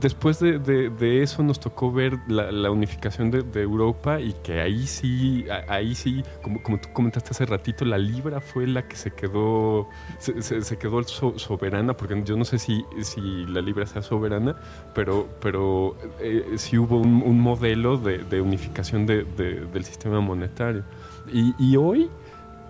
[0.00, 5.94] después de, eso nos tocó ver la, unificación de, Europa y que ahí sí, ahí
[5.94, 10.78] sí, como, como tú comentaste hace ratito, la libra fue la que se quedó, se,
[10.78, 14.56] quedó soberana, porque yo no sé si, si la libra sea soberana,
[14.94, 20.84] pero, pero eh, sí hubo un, modelo de, unificación del sistema monetario.
[21.32, 22.10] Y, hoy,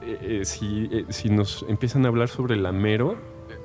[0.03, 3.17] eh, eh, si, si nos empiezan a hablar sobre el amero,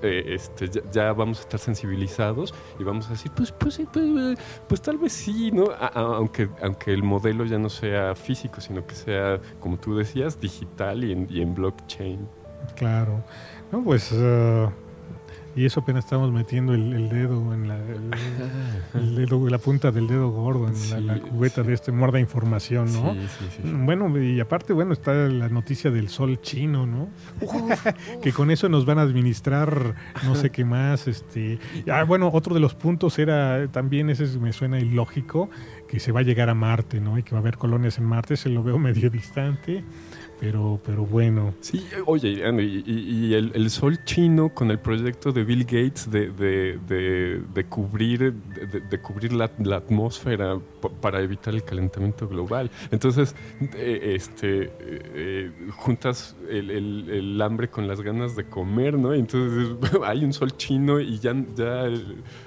[0.01, 4.81] eh, este, ya, vamos a estar sensibilizados y vamos a decir, pues, pues, pues, pues
[4.81, 5.65] tal vez sí, ¿no?
[5.93, 11.03] aunque, aunque el modelo ya no sea físico, sino que sea, como tú decías, digital
[11.03, 12.27] y en, y en blockchain.
[12.75, 13.23] Claro.
[13.71, 14.11] No, pues...
[14.11, 14.71] Uh,
[15.57, 17.79] y eso apenas estamos metiendo el, dedo en la,
[18.93, 23.15] el, dedo, la punta del dedo gordo en la, cubeta de este muerda información, ¿no?
[23.83, 27.09] bueno, y aparte, bueno, está la noticia del sol chino, ¿no?
[28.21, 29.95] que con eso nos van a administrar
[30.25, 31.07] no sé qué más.
[31.07, 31.57] Este,
[31.91, 35.49] ah, bueno, otro de los puntos era también, ese me suena ilógico,
[35.87, 37.17] que se va a llegar a Marte, ¿no?
[37.17, 39.83] Y que va a haber colonias en Marte, se lo veo medio distante
[40.39, 41.55] Pero, pero bueno.
[41.61, 47.65] Sí, oye, Andy, y, el, sol chino con el proyecto de Bill Gates de, de,
[47.65, 50.59] cubrir, de, cubrir la, atmósfera
[51.01, 52.69] para evitar el calentamiento global.
[52.91, 53.35] Entonces,
[53.75, 59.13] eh, este, eh, juntas el, hambre con las ganas de comer, ¿no?
[59.13, 59.69] Entonces
[60.03, 61.85] hay un sol chino y ya, ya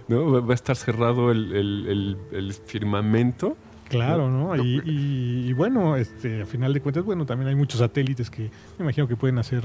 [0.06, 0.46] ¿no?
[0.46, 3.56] va a estar cerrado el, el firmamento.
[3.90, 4.56] Claro, ¿no?
[4.56, 9.08] Y, bueno, este, a final de cuentas, bueno, también hay muchos satélites que me imagino
[9.08, 9.64] que pueden hacer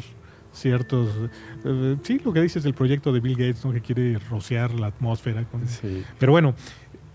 [0.51, 1.09] ciertos...
[1.63, 3.71] Eh, sí, lo que dices del proyecto de Bill Gates, ¿no?
[3.71, 5.43] Que quiere rociar la atmósfera.
[5.45, 6.03] Con, sí.
[6.17, 6.55] Pero bueno,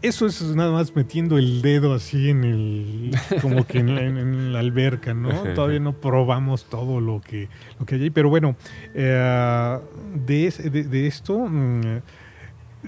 [0.02, 3.11] eso es nada más metiendo el dedo así en el...
[3.42, 5.30] como que en la, alberca, ¿no?
[5.54, 7.48] Todavía no probamos todo lo que,
[7.80, 8.11] lo que hay ahí.
[8.11, 8.54] Pero bueno,
[8.94, 9.78] eh,
[10.14, 10.50] de,
[10.88, 12.02] de, esto, mm,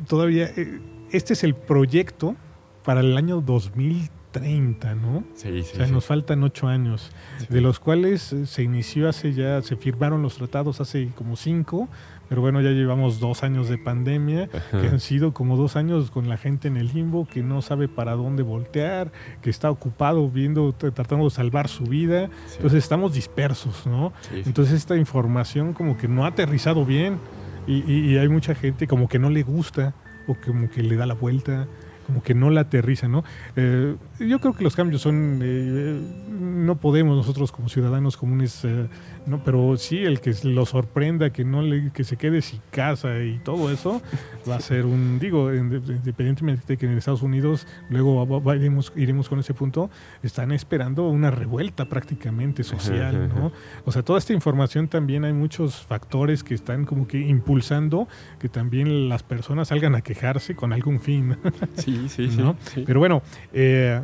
[0.06, 0.50] todavía...
[0.56, 0.80] Eh,
[1.12, 2.36] este es el proyecto
[2.82, 5.24] para el año 2030, ¿no?
[5.34, 5.70] Sí, sí.
[5.72, 7.10] O sea, nos faltan ocho años,
[7.48, 11.88] de los cuales eh, se inició hace ya, se firmaron los tratados hace como cinco,
[12.28, 16.30] pero bueno, ya llevamos dos años de pandemia, que han sido como dos años con
[16.30, 19.12] la gente en el limbo, que no sabe para dónde voltear,
[19.42, 22.30] que está ocupado viendo, tratando de salvar su vida.
[22.56, 24.14] Entonces estamos dispersos, ¿no?
[24.32, 27.18] Entonces esta información como que no ha aterrizado bien
[27.66, 29.94] y, y hay mucha gente como que no le gusta
[30.26, 31.68] o como que le da la vuelta
[32.12, 33.24] como que no la aterriza, ¿no?
[33.56, 33.96] Eh,
[34.28, 36.00] yo creo que los cambios son, eh,
[36.40, 38.88] no podemos nosotros como ciudadanos comunes eh,
[39.26, 43.22] no, pero sí el que lo sorprenda, que no le, que se quede sin casa
[43.22, 44.02] y todo eso,
[44.50, 49.38] va a ser un, digo, independientemente de que en Estados Unidos luego iremos, iremos con
[49.38, 49.90] ese punto,
[50.22, 53.52] están esperando una revuelta prácticamente social, ¿no?
[53.84, 58.08] O sea, toda esta información también hay muchos factores que están como que impulsando
[58.38, 61.36] que también las personas salgan a quejarse con algún fin.
[61.76, 64.00] Sí, sí, sí, Pero bueno, eh,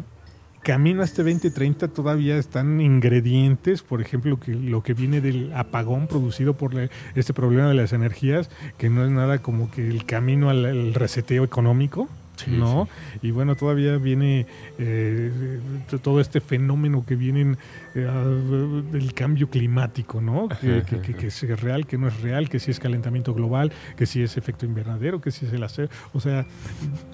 [0.68, 6.08] camino a este 2030 todavía están ingredientes, por ejemplo, que lo que viene del apagón
[6.08, 6.72] producido por
[7.14, 11.42] este problema de las energías, que no es nada como que el camino al reseteo
[11.42, 12.06] económico.
[12.46, 12.88] ¿No?
[13.22, 14.46] Y bueno, todavía viene
[14.78, 15.60] eh,
[16.02, 17.56] todo este fenómeno que viene
[17.94, 20.48] eh, del cambio climático, ¿no?
[20.48, 24.22] Que, que, es real, que no es real, que si es calentamiento global, que si
[24.22, 25.88] es efecto invernadero, que si es el acero.
[26.12, 26.46] O sea,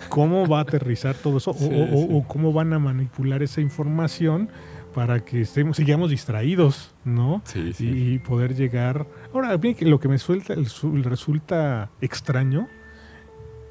[0.08, 1.52] ¿cómo va a aterrizar todo eso?
[1.52, 4.48] o, cómo van a manipular esa información
[4.94, 7.42] para que estemos, sigamos distraídos, ¿no?
[7.78, 9.06] Y, poder llegar.
[9.32, 10.54] Ahora, bien, lo que me suelta,
[11.02, 12.68] resulta extraño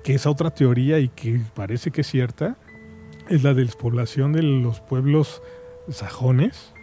[0.04, 2.58] que esa otra teoría y que parece que es cierta,
[3.30, 5.42] es la de despoblación de los pueblos
[5.90, 6.74] sajones,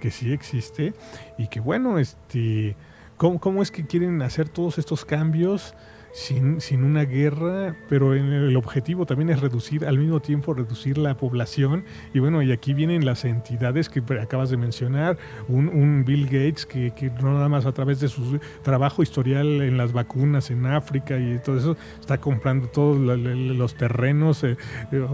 [0.00, 0.94] que sí existe,
[1.38, 2.76] y que bueno, este,
[3.16, 5.74] ¿cómo, cómo es que quieren hacer todos estos cambios?
[6.16, 11.18] Sin, sin una guerra, pero el objetivo también es reducir, al mismo tiempo reducir la
[11.18, 11.84] población.
[12.14, 16.64] Y bueno, y aquí vienen las entidades que acabas de mencionar, un, un Bill Gates
[16.64, 20.64] que, que, no nada más a través de su trabajo historial en las vacunas en
[20.64, 24.56] África y todo eso, está comprando todos los terrenos eh,
[24.92, 25.06] eh,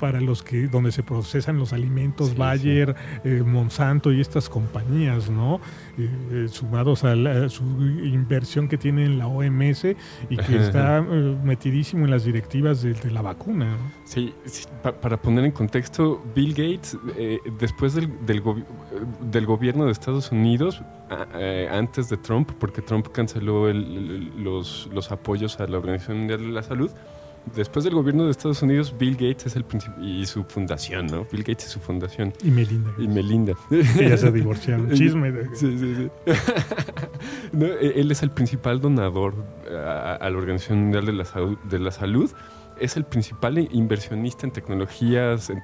[0.00, 5.60] para los que donde se procesan los alimentos, Bayer, eh, Monsanto y estas compañías, ¿no?
[6.48, 7.14] Sumados a,
[7.48, 7.64] su
[8.04, 9.84] inversión que tiene en la OMS
[10.30, 13.76] y que está eh, metidísimo en las directivas de, la vacuna.
[14.04, 14.34] Sí,
[15.00, 20.82] para poner en contexto, Bill Gates, eh, después del, del, gobierno de Estados Unidos,
[21.34, 26.48] eh, antes de Trump, porque Trump canceló los, los apoyos a la Organización Mundial de
[26.48, 26.90] la Salud,
[27.54, 31.26] después del gobierno de Estados Unidos, Bill Gates es el principal y su fundación, ¿no?
[31.30, 32.32] Bill Gates y su fundación.
[32.42, 32.90] Y Melinda.
[32.98, 33.54] Y Melinda.
[33.70, 34.90] ya se divorciaron.
[34.94, 35.32] Chisme.
[35.54, 36.10] Sí, sí, sí.
[37.60, 39.34] E, él es el principal donador
[39.68, 42.30] a, la Organización Mundial de la, Salud, de la Salud.
[42.78, 45.60] Es el principal inversionista en tecnologías, en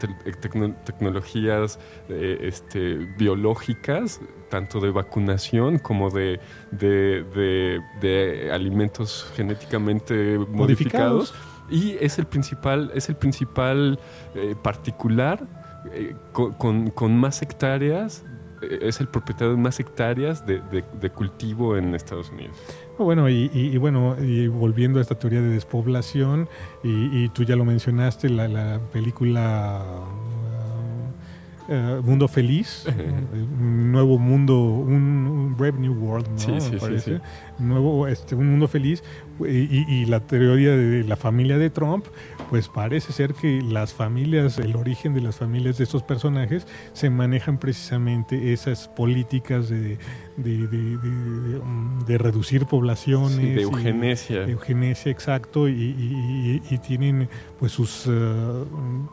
[0.84, 1.78] tecnologías
[2.08, 4.20] eh, este, biológicas,
[4.50, 6.40] tanto de vacunación como de,
[6.72, 11.34] de, de, alimentos genéticamente modificados
[11.70, 13.98] y es el principal, es el principal
[14.34, 15.46] eh, particular
[15.92, 18.24] eh, con, más hectáreas,
[18.62, 20.62] eh, es el propietario de más hectáreas de,
[21.10, 22.56] cultivo en Estados Unidos.
[22.98, 26.48] Bueno, y, bueno, y volviendo a esta teoría de despoblación,
[26.82, 29.82] y, tú ya lo mencionaste, la, la película
[31.68, 32.86] uh, Mundo Feliz,
[33.58, 36.38] un nuevo mundo, un, Brave New World, ¿no?
[36.38, 37.18] Sí, sí, sí,
[37.58, 39.02] Nuevo, este, un mundo feliz,
[39.40, 42.06] y, la teoría de la familia de Trump,
[42.50, 47.10] pues parece ser que las familias, el origen de las familias de estos personajes, se
[47.10, 49.98] manejan precisamente esas políticas de,
[50.36, 53.36] de, reducir poblaciones.
[53.38, 54.44] de eugenesia.
[54.44, 57.28] eugenesia, exacto, y, tienen
[57.58, 58.64] pues sus, eh,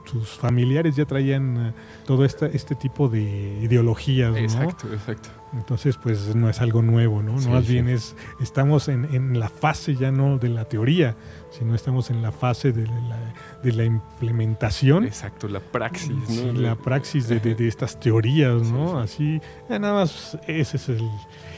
[0.06, 1.74] sus familiares ya traían eh,
[2.06, 3.22] todo esta, este tipo de
[3.62, 4.38] ideologías, ¿no?
[4.38, 5.41] Exacto, exacto.
[5.54, 7.40] Entonces, pues no es algo nuevo, ¿no?
[7.42, 7.74] Sí, Más sí.
[7.74, 11.16] bien es, estamos en, en la fase ya no de la teoría,
[11.50, 15.04] sino estamos en la fase de la, de la implementación.
[15.04, 16.54] Exacto, la praxis, Sí, ¿no?
[16.62, 19.00] la praxis de, de- de estas teorías, Sí, ¿no?
[19.00, 21.02] Así, eh, nada más ese es el...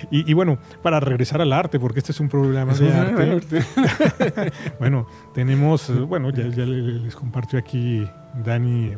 [0.10, 3.64] Y, y bueno, para regresar al arte, porque este es un programa de arte,
[4.80, 8.07] bueno, tenemos, bueno, ya, ya le- les compartió aquí
[8.44, 8.94] Dani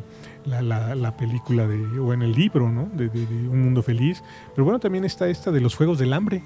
[0.46, 2.88] la, la- la película de, o en el libro, ¿no?
[2.94, 4.22] De, de- de Un Mundo Feliz.
[4.54, 6.42] Pero bueno, también está esta de los Juegos del Hambre,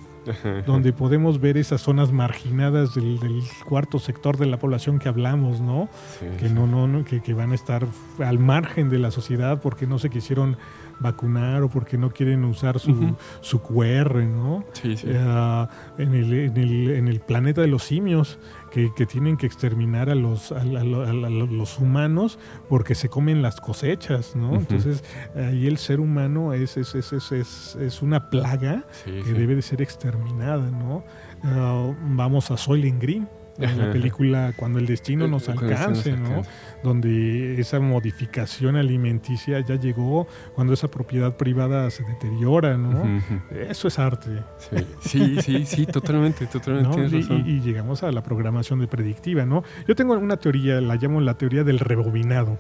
[0.66, 5.60] donde podemos ver esas zonas marginadas del, del cuarto sector de la población que hablamos,
[5.60, 5.89] ¿no?
[6.18, 6.55] Sí, que sí.
[6.55, 7.86] no, no, no, que, que van a estar
[8.18, 10.56] al margen de la sociedad porque no se quisieron
[11.02, 14.64] vacunar o porque no quieren usar su, su QR, ¿no?
[14.74, 15.06] Sí, sí.
[15.09, 15.66] Eh,
[15.98, 18.39] en, el, en, el, en el planeta de los simios,
[18.70, 22.38] que, que tienen que exterminar a los, a, a los humanos
[22.68, 24.55] porque se comen las cosechas, ¿no?
[24.55, 29.32] Entonces, ahí el ser humano es, es, es, es, es, una plaga sí, que sí.
[29.32, 31.05] debe de ser exterminada, ¿no?
[31.44, 33.90] Eh, vamos a Soylent Green, en la Ajá.
[33.92, 36.42] película Cuando el destino nos alcance, ¿no?
[36.82, 43.20] Donde esa modificación alimenticia ya llegó, cuando esa propiedad privada se deteriora, ¿no?
[43.50, 44.30] Eso es arte.
[44.58, 46.94] Sí, sí, sí, sí, totalmente, totalmente ¿no?
[46.94, 47.44] tienes Y, razón.
[47.46, 49.62] y- llegamos a la programación de predictiva, ¿no?
[49.86, 52.58] Yo tengo una teoría, la llamo la teoría del rebobinado.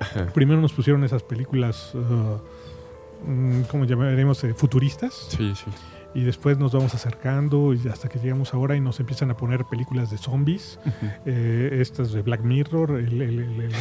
[0.00, 0.26] Ajá.
[0.34, 2.38] Primero nos pusieron esas películas, uh,
[3.30, 4.42] mm, ¿cómo llamaremos?
[4.44, 5.14] Eh, futuristas.
[5.28, 5.70] Sí, sí.
[6.14, 9.64] Y después nos vamos acercando y hasta que llegamos ahora y nos empiezan a poner
[9.64, 10.78] películas de zombies,
[11.26, 13.72] eh, estas de Black Mirror, el, el- el- el-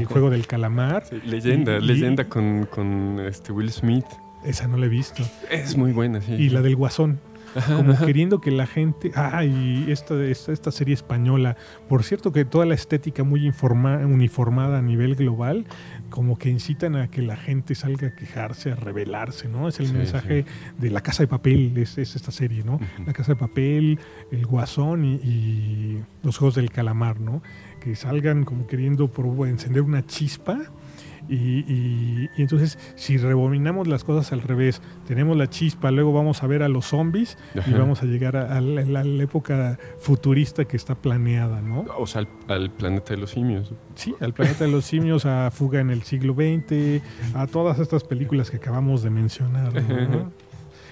[0.00, 1.04] el juego del calamar.
[1.08, 4.04] Sí, leyenda, Y- y- leyenda con, con este Will Smith.
[4.44, 5.22] Esa no la he visto.
[5.50, 6.32] Es muy buena, sí.
[6.34, 7.20] Y la del Guasón,
[7.76, 9.10] como queriendo que la gente...
[9.14, 11.56] Ah, y esta, esta, esta serie española,
[11.88, 15.66] por cierto que toda la estética muy informa- uniformada a nivel global,
[16.10, 19.68] como que incitan a que la gente salga a quejarse, a rebelarse, ¿no?
[19.68, 20.44] Es el Sí, mensaje
[20.78, 22.74] de La Casa de Papel, es, es esta serie, ¿no?
[22.76, 22.84] Ujú.
[23.06, 23.98] La Casa de Papel,
[24.30, 27.42] El Guasón y, y Los Juegos del Calamar, ¿no?
[27.80, 30.58] Que salgan como queriendo provo- encender una chispa.
[31.28, 36.42] Y, y- y entonces, si rebobinamos las cosas al revés, tenemos la chispa, luego vamos
[36.42, 37.36] a ver a los zombies
[37.66, 41.84] y vamos a llegar a, a la, época futurista que está planeada, ¿no?
[41.98, 43.72] O sea, al, al planeta de los simios.
[43.94, 47.02] Sí, al planeta de los simios, a Fuga en el siglo XX,
[47.34, 50.32] a todas estas películas que acabamos de mencionar, ¿no?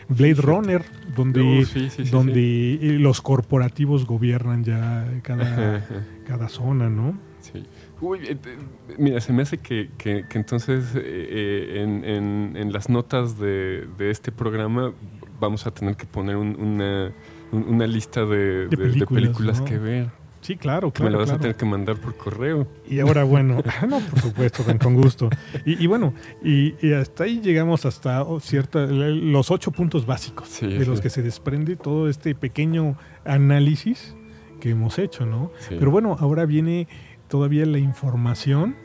[0.08, 0.84] Blade Runner,
[1.16, 5.84] donde, Uh, sí, sí, sí, donde eh, los corporativos gobiernan ya cada,
[6.26, 7.18] cada zona, ¿no?
[7.40, 7.64] Sí.
[8.00, 8.56] Uy, eh, eh,
[8.98, 13.38] mira, se me hace que, que- que entonces eh, eh, en, en- en las notas
[13.38, 14.92] de, de este programa
[15.40, 17.12] vamos a tener que poner un- una,
[17.52, 19.64] un- una lista de, de- de películas, películas, ¿no?
[19.66, 20.10] que ver.
[20.42, 21.12] Sí, claro, Que me claro.
[21.12, 21.38] la vas claro.
[21.38, 22.68] a tener que mandar por correo.
[22.88, 25.28] Y ahora, bueno, no, por supuesto, con gusto.
[25.64, 26.12] Y, y bueno,
[26.44, 31.00] y, y hasta ahí llegamos hasta oh, cierta, los ocho puntos básicos Sí, de los
[31.00, 34.14] que se desprende todo este pequeño análisis
[34.60, 35.50] que hemos hecho, ¿no?
[35.58, 35.74] Sí.
[35.78, 36.86] Pero bueno, ahora viene
[37.28, 38.76] todavía la información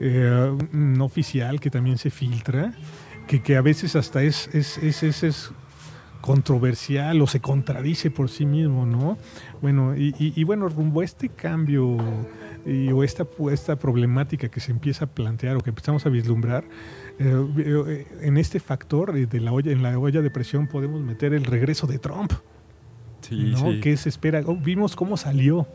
[0.00, 2.74] eh, no oficial que también se filtra,
[3.26, 5.50] que, que a veces hasta es, es, es, es, es
[6.20, 9.16] controversial o se contradice por sí mismo, ¿no?
[9.62, 11.96] Bueno, y, y- y bueno, rumbo a este cambio
[12.66, 16.64] y- o esta, esta problemática que se empieza a plantear o que empezamos a vislumbrar,
[17.20, 21.32] eh, eh, en este factor de la olla, en la olla de presión podemos meter
[21.32, 22.32] el regreso de Trump,
[23.20, 23.58] Sí, ¿no?
[23.72, 23.80] sí.
[23.80, 25.66] Que se espera, oh, vimos cómo salió.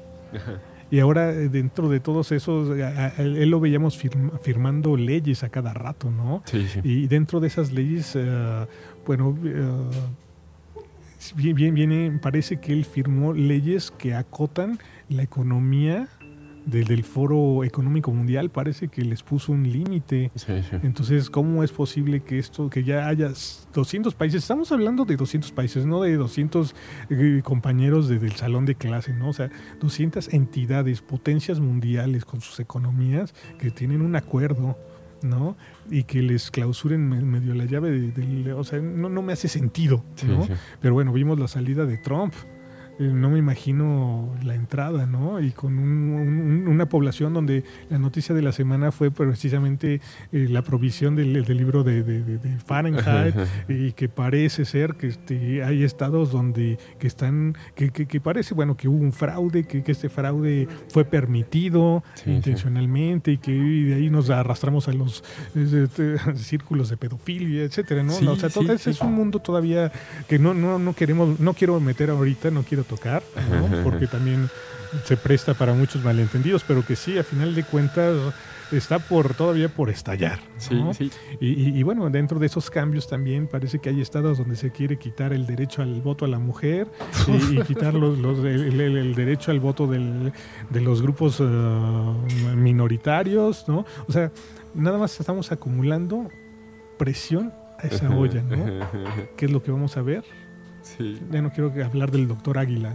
[0.91, 5.43] Y ahora eh, dentro de todos esos, a- a- él lo veíamos firma- firmando leyes
[5.43, 6.43] a cada rato, ¿no?
[6.45, 6.79] Sí, sí.
[6.83, 8.65] Y dentro de esas leyes, eh,
[9.07, 9.63] bueno, eh,
[11.35, 16.07] bien, bien, viene, parece que él firmó leyes que acotan la economía
[16.65, 20.31] del, del Foro Económico Mundial, parece que les puso un límite.
[20.35, 20.77] Sí, sí.
[20.83, 23.31] Entonces, ¿cómo es posible que esto, que ya haya
[23.73, 24.43] 200 países?
[24.43, 26.75] Estamos hablando de 200 países, no de 200
[27.09, 29.29] eh, compañeros de- del salón de clase, ¿no?
[29.29, 34.77] O sea, 200 entidades, potencias mundiales con sus economías que tienen un acuerdo,
[35.23, 35.55] ¿no?
[35.89, 39.47] Y que les clausuren me- medio la llave de, o sea, no, no me hace
[39.47, 40.45] sentido, Sí, ¿no?
[40.45, 40.53] sí.
[40.79, 42.33] Pero bueno, vimos la salida de Trump.
[43.09, 45.39] No me imagino la entrada, ¿no?
[45.39, 50.01] Y con un- un- una población donde la noticia de la semana fue precisamente
[50.31, 52.21] eh, la provisión del, del libro de, de-
[52.65, 53.45] Fahrenheit Ajá, ajá.
[53.69, 58.53] y que parece ser que este, hay estados donde que están, que, que- que parece,
[58.53, 62.31] bueno, que hubo un fraude, que, que este fraude fue permitido Sí, sí.
[62.31, 65.23] intencionalmente y que de ahí nos arrastramos a los
[65.55, 68.11] este, círculos de pedofilia, etcétera, ¿no?
[68.13, 69.91] Sí, o sea, todo ese es un mundo todavía
[70.27, 73.83] que no, no, no queremos, no quiero meter ahorita, no quiero tocar, ¿no?
[73.83, 74.49] Porque también
[75.05, 78.17] se presta para muchos malentendidos, pero que sí, a final de cuentas
[78.71, 80.39] está por todavía por estallar.
[80.57, 81.09] Sí, sí.
[81.39, 84.97] Y, y, bueno, dentro de esos cambios también parece que hay estados donde se quiere
[84.97, 86.87] quitar el derecho al voto a la mujer
[87.51, 90.33] y, quitar los, el, derecho al voto del,
[90.69, 91.45] de los grupos uh,
[92.55, 93.85] minoritarios, ¿no?
[94.07, 94.31] O sea,
[94.73, 96.27] nada más estamos acumulando
[96.97, 98.87] presión a esa olla, ¿no?
[99.35, 100.23] ¿Qué es lo que vamos a ver?
[100.97, 101.19] Sí.
[101.31, 102.93] Ya no quiero hablar del doctor Águila.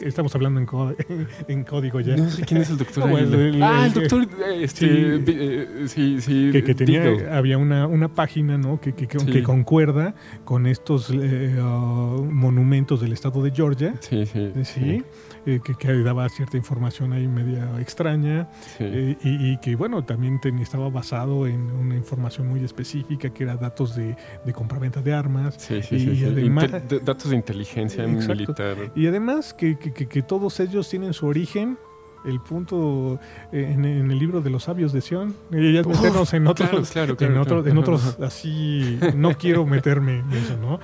[0.00, 2.16] Estamos hablando en, en, código ya.
[2.16, 3.04] No sé quién es el doctor.
[3.16, 3.82] Águila.
[3.82, 4.26] ah, el doctor.
[4.54, 8.80] Este, sí, eh, sí, sí, que, tenía, había una, una página ¿no?
[8.80, 10.14] que, que, que concuerda
[10.44, 13.94] con estos eh, uh, monumentos del estado de Georgia.
[14.00, 14.52] Sí, sí.
[14.62, 15.02] sí
[15.46, 18.48] eh, que, daba cierta información ahí media extraña
[18.78, 23.94] eh, y, que bueno, también estaba basado en una información muy específica que era datos
[23.94, 25.70] de, de compraventa de armas.
[25.90, 26.70] y, además,
[27.02, 28.76] datos de inteligencia militar.
[28.94, 31.78] Y además que, que, todos ellos tienen su origen
[32.24, 33.20] el punto
[33.52, 35.34] eh, en, el libro de los sabios de Sion.
[35.50, 40.80] Y meternos en otros, en, otros en otros así, no quiero meterme en eso, ¿no?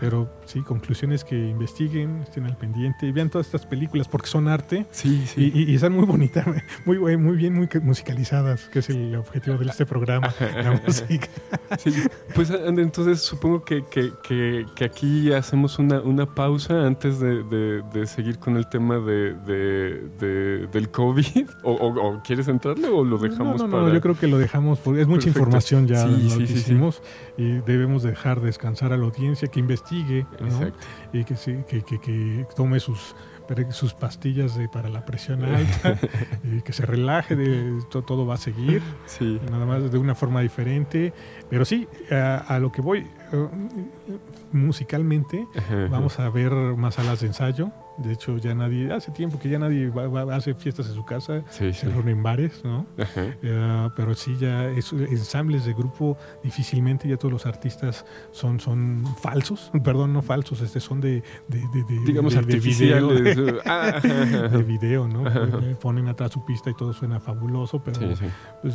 [0.00, 4.48] Pero sí, conclusiones que investiguen, estén al pendiente y vean todas estas películas porque son
[4.48, 4.86] arte.
[4.90, 5.52] Sí, sí.
[5.54, 6.46] Y, están muy bonitas,
[6.84, 11.28] muy, muy bien, muy musicalizadas, que es el objetivo de este programa, la música.
[11.78, 11.92] Sí,
[12.34, 18.38] pues entonces supongo que, que, que, aquí hacemos una, una pausa antes de, de, seguir
[18.38, 19.34] con el tema de,
[20.72, 21.24] del COVID.
[21.64, 24.78] ¿O, o, quieres entrarle o lo dejamos no, no, no, yo creo que lo dejamos
[24.78, 27.02] porque es mucha información ya lo que hicimos
[27.36, 30.26] y debemos dejar descansar a la audiencia que investigue
[31.12, 31.34] y que,
[31.68, 33.14] que, que, que, tome sus,
[33.70, 35.98] sus pastillas de, para la presión alta
[36.44, 38.82] y que se relaje, de, todo, va a seguir,
[39.50, 41.12] nada más de una forma diferente.
[41.50, 43.48] Pero sí, a, lo que voy, uh,
[44.52, 45.46] musicalmente,
[45.90, 49.58] vamos a ver más salas de ensayo de hecho, ya nadie, hace tiempo que ya
[49.58, 52.86] nadie va, hace fiestas en su casa, se reúnen en bares, ¿no?
[52.98, 59.04] Eh, pero sí, ya es, ensambles de grupo, difícilmente ya todos los artistas son, son
[59.20, 61.62] falsos, perdón, no falsos, este son de, de,
[62.06, 63.36] digamos, artificiales.
[63.36, 64.00] Video, ah.
[64.02, 65.24] de video, ¿no?
[65.78, 68.00] Ponen atrás su pista y todo suena fabuloso, pero
[68.62, 68.74] pues,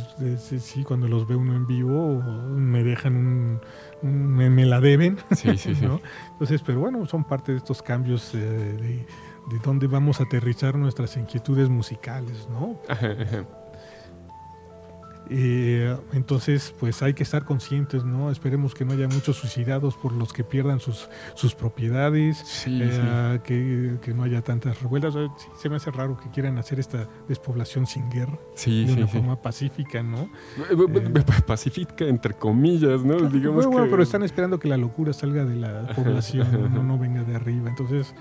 [0.62, 2.22] sí, cuando los ve uno en vivo
[2.56, 3.60] me dejan un
[4.02, 5.18] me, la deben.
[5.36, 5.86] Sí, sí, sí.
[6.32, 9.06] Entonces, pero bueno, son parte de estos cambios de, de,
[9.64, 12.80] dónde vamos a aterrizar nuestras inquietudes musicales, ¿no?
[15.32, 18.32] Eh, entonces, pues hay que estar conscientes, ¿no?
[18.32, 24.12] Esperemos que no haya muchos suicidados por los que pierdan sus, sus propiedades, eh, Que,
[24.12, 25.14] no haya tantas revueltas.
[25.56, 30.02] se me hace raro que quieran hacer esta despoblación sin guerra de una forma pacífica,
[30.02, 30.28] ¿no?
[30.68, 33.16] Eh, pacífica, entre comillas, ¿no?
[33.28, 37.22] Digamos bueno, pero están esperando que la locura salga de la población, no, no venga
[37.22, 37.68] de arriba.
[37.68, 38.14] Entonces,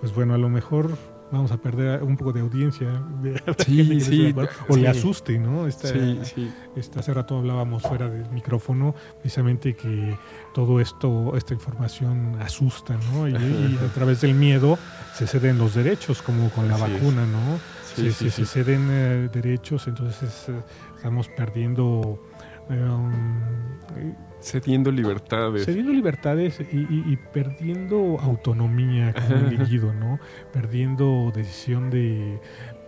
[0.00, 0.90] pues bueno, a lo mejor
[1.30, 2.88] vamos a perder un poco de audiencia.
[3.64, 4.34] sí, sí,
[4.68, 5.66] o le asuste, ¿no?
[5.66, 6.50] Esta, sí, sí.
[6.96, 10.16] hace rato hablábamos fuera del micrófono, precisamente que
[10.54, 13.28] todo esto, esta información asusta, ¿no?
[13.28, 14.78] Y, a través del miedo
[15.14, 17.58] se ceden los derechos, como con la vacuna, ¿no?
[17.94, 20.52] Sí, si, se ceden eh, derechos, entonces eh,
[20.96, 22.22] estamos perdiendo...
[22.70, 25.64] Eh, Cediendo libertades.
[25.64, 30.18] Cediendo libertades y, perdiendo autonomía como elegido, ¿no?
[30.52, 32.40] Perdiendo decisión de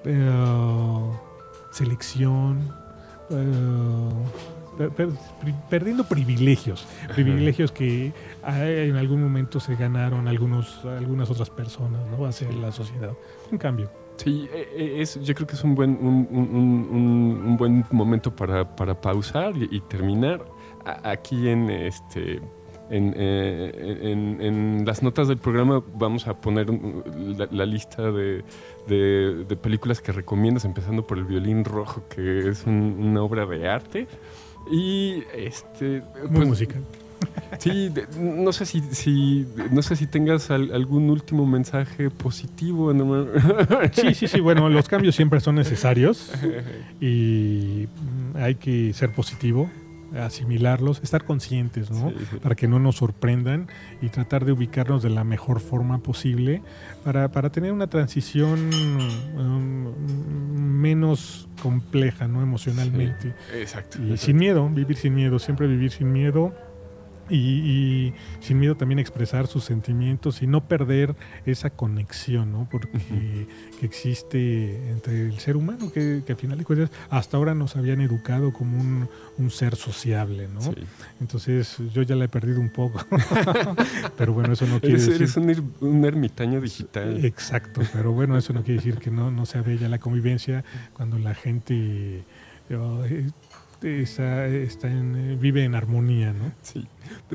[0.05, 1.11] eh,
[1.70, 2.73] selección,
[3.31, 5.09] eh,
[5.69, 8.12] perdiendo privilegios, privilegios que
[8.47, 12.24] en algún momento se ganaron algunos, algunas otras personas, ¿no?
[12.24, 13.12] Hacia la sociedad.
[13.51, 13.91] Un cambio.
[14.16, 18.35] Sí, e, e, es, yo creo que es un buen, un, un, un, buen momento
[18.35, 20.45] para, para pausar y terminar
[20.84, 22.40] aquí en este
[22.94, 26.66] eh, en, en, las notas del programa vamos a poner
[27.50, 28.44] la, lista de,
[28.86, 34.06] de, películas que recomiendas, empezando por El violín rojo, que es una obra de arte.
[34.70, 36.02] Y este.
[36.28, 36.82] Muy pues, musical.
[37.59, 42.92] Sí, no sé si, si, no sé si tengas algún último mensaje positivo.
[43.92, 44.40] Sí, sí, sí.
[44.40, 46.30] Bueno, los cambios siempre son necesarios
[47.00, 47.88] y
[48.34, 49.70] hay que ser positivo
[50.20, 52.12] asimilarlos, estar conscientes, ¿no?
[52.43, 53.68] Para que no nos sorprendan
[54.01, 56.62] y tratar de ubicarnos de la mejor forma posible
[57.05, 58.70] para, para tener una transición
[59.36, 59.93] um,
[60.80, 62.43] menos compleja, ¿no?
[62.43, 63.34] Emocionalmente.
[63.55, 64.02] exacto.
[64.02, 66.55] Y sin miedo, vivir sin miedo, siempre vivir sin miedo
[67.32, 71.14] y, sin miedo también expresar sus sentimientos y no perder
[71.46, 72.68] esa conexión, ¿no?
[72.70, 72.88] Porque
[73.80, 78.00] que existe entre el ser humano, que, al final de cuentas hasta ahora nos habían
[78.00, 80.60] educado como un, ser sociable, ¿no?
[81.20, 83.04] Entonces yo ya la he perdido un poco,
[84.16, 85.14] pero bueno, eso no quiere decir...
[85.14, 87.24] Eres un, un, ermitaño digital.
[87.24, 90.64] Exacto, pero bueno, eso no quiere decir que no, no sea bella la convivencia
[90.94, 92.22] cuando la gente...
[93.84, 96.52] Eh, está en, vive en armonía, ¿no?
[96.62, 96.86] Sí.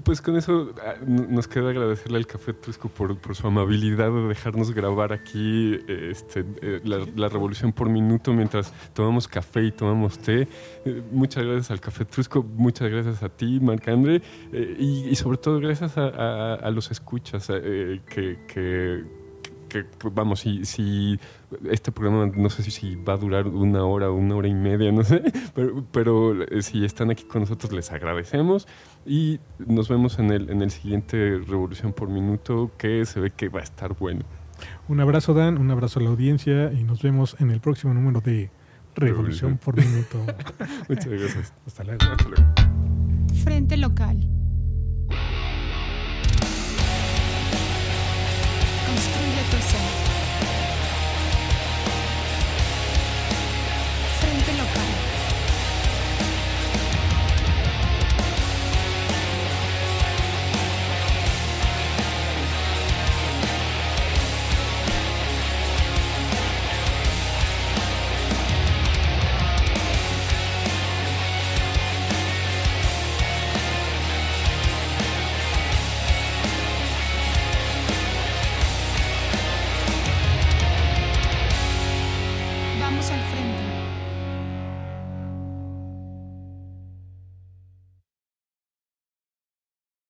[0.03, 4.71] Pues con eso ah, nos queda agradecerle al Café Tusco por, su amabilidad de dejarnos
[4.71, 10.47] grabar aquí este, eh, la, revolución por minuto mientras tomamos café y tomamos té.
[10.85, 14.21] Eh, muchas gracias al Café Trusco, muchas gracias a ti, Marc André,
[14.53, 19.03] eh, y, sobre todo gracias a, los escuchas que, que
[19.67, 21.19] que pues, vamos, si, si
[21.69, 24.91] este programa no sé si, va a durar una hora o una hora y media,
[24.91, 25.21] no sé,
[25.55, 28.67] pero, pero, eh, si están aquí con nosotros les agradecemos
[29.05, 33.49] y nos vemos en el, en el siguiente Revolución por Minuto que se ve que
[33.49, 34.21] va a estar bueno.
[34.87, 38.21] Un abrazo Dan, un abrazo a la audiencia y nos vemos en el próximo número
[38.21, 38.49] de
[38.95, 40.17] Revolución, por Minuto.
[40.89, 41.53] Muchas gracias.
[41.65, 42.03] Hasta luego.
[42.03, 42.43] Hasta luego.
[43.43, 44.27] Frente local.
[48.87, 50.16] Construye Senhor.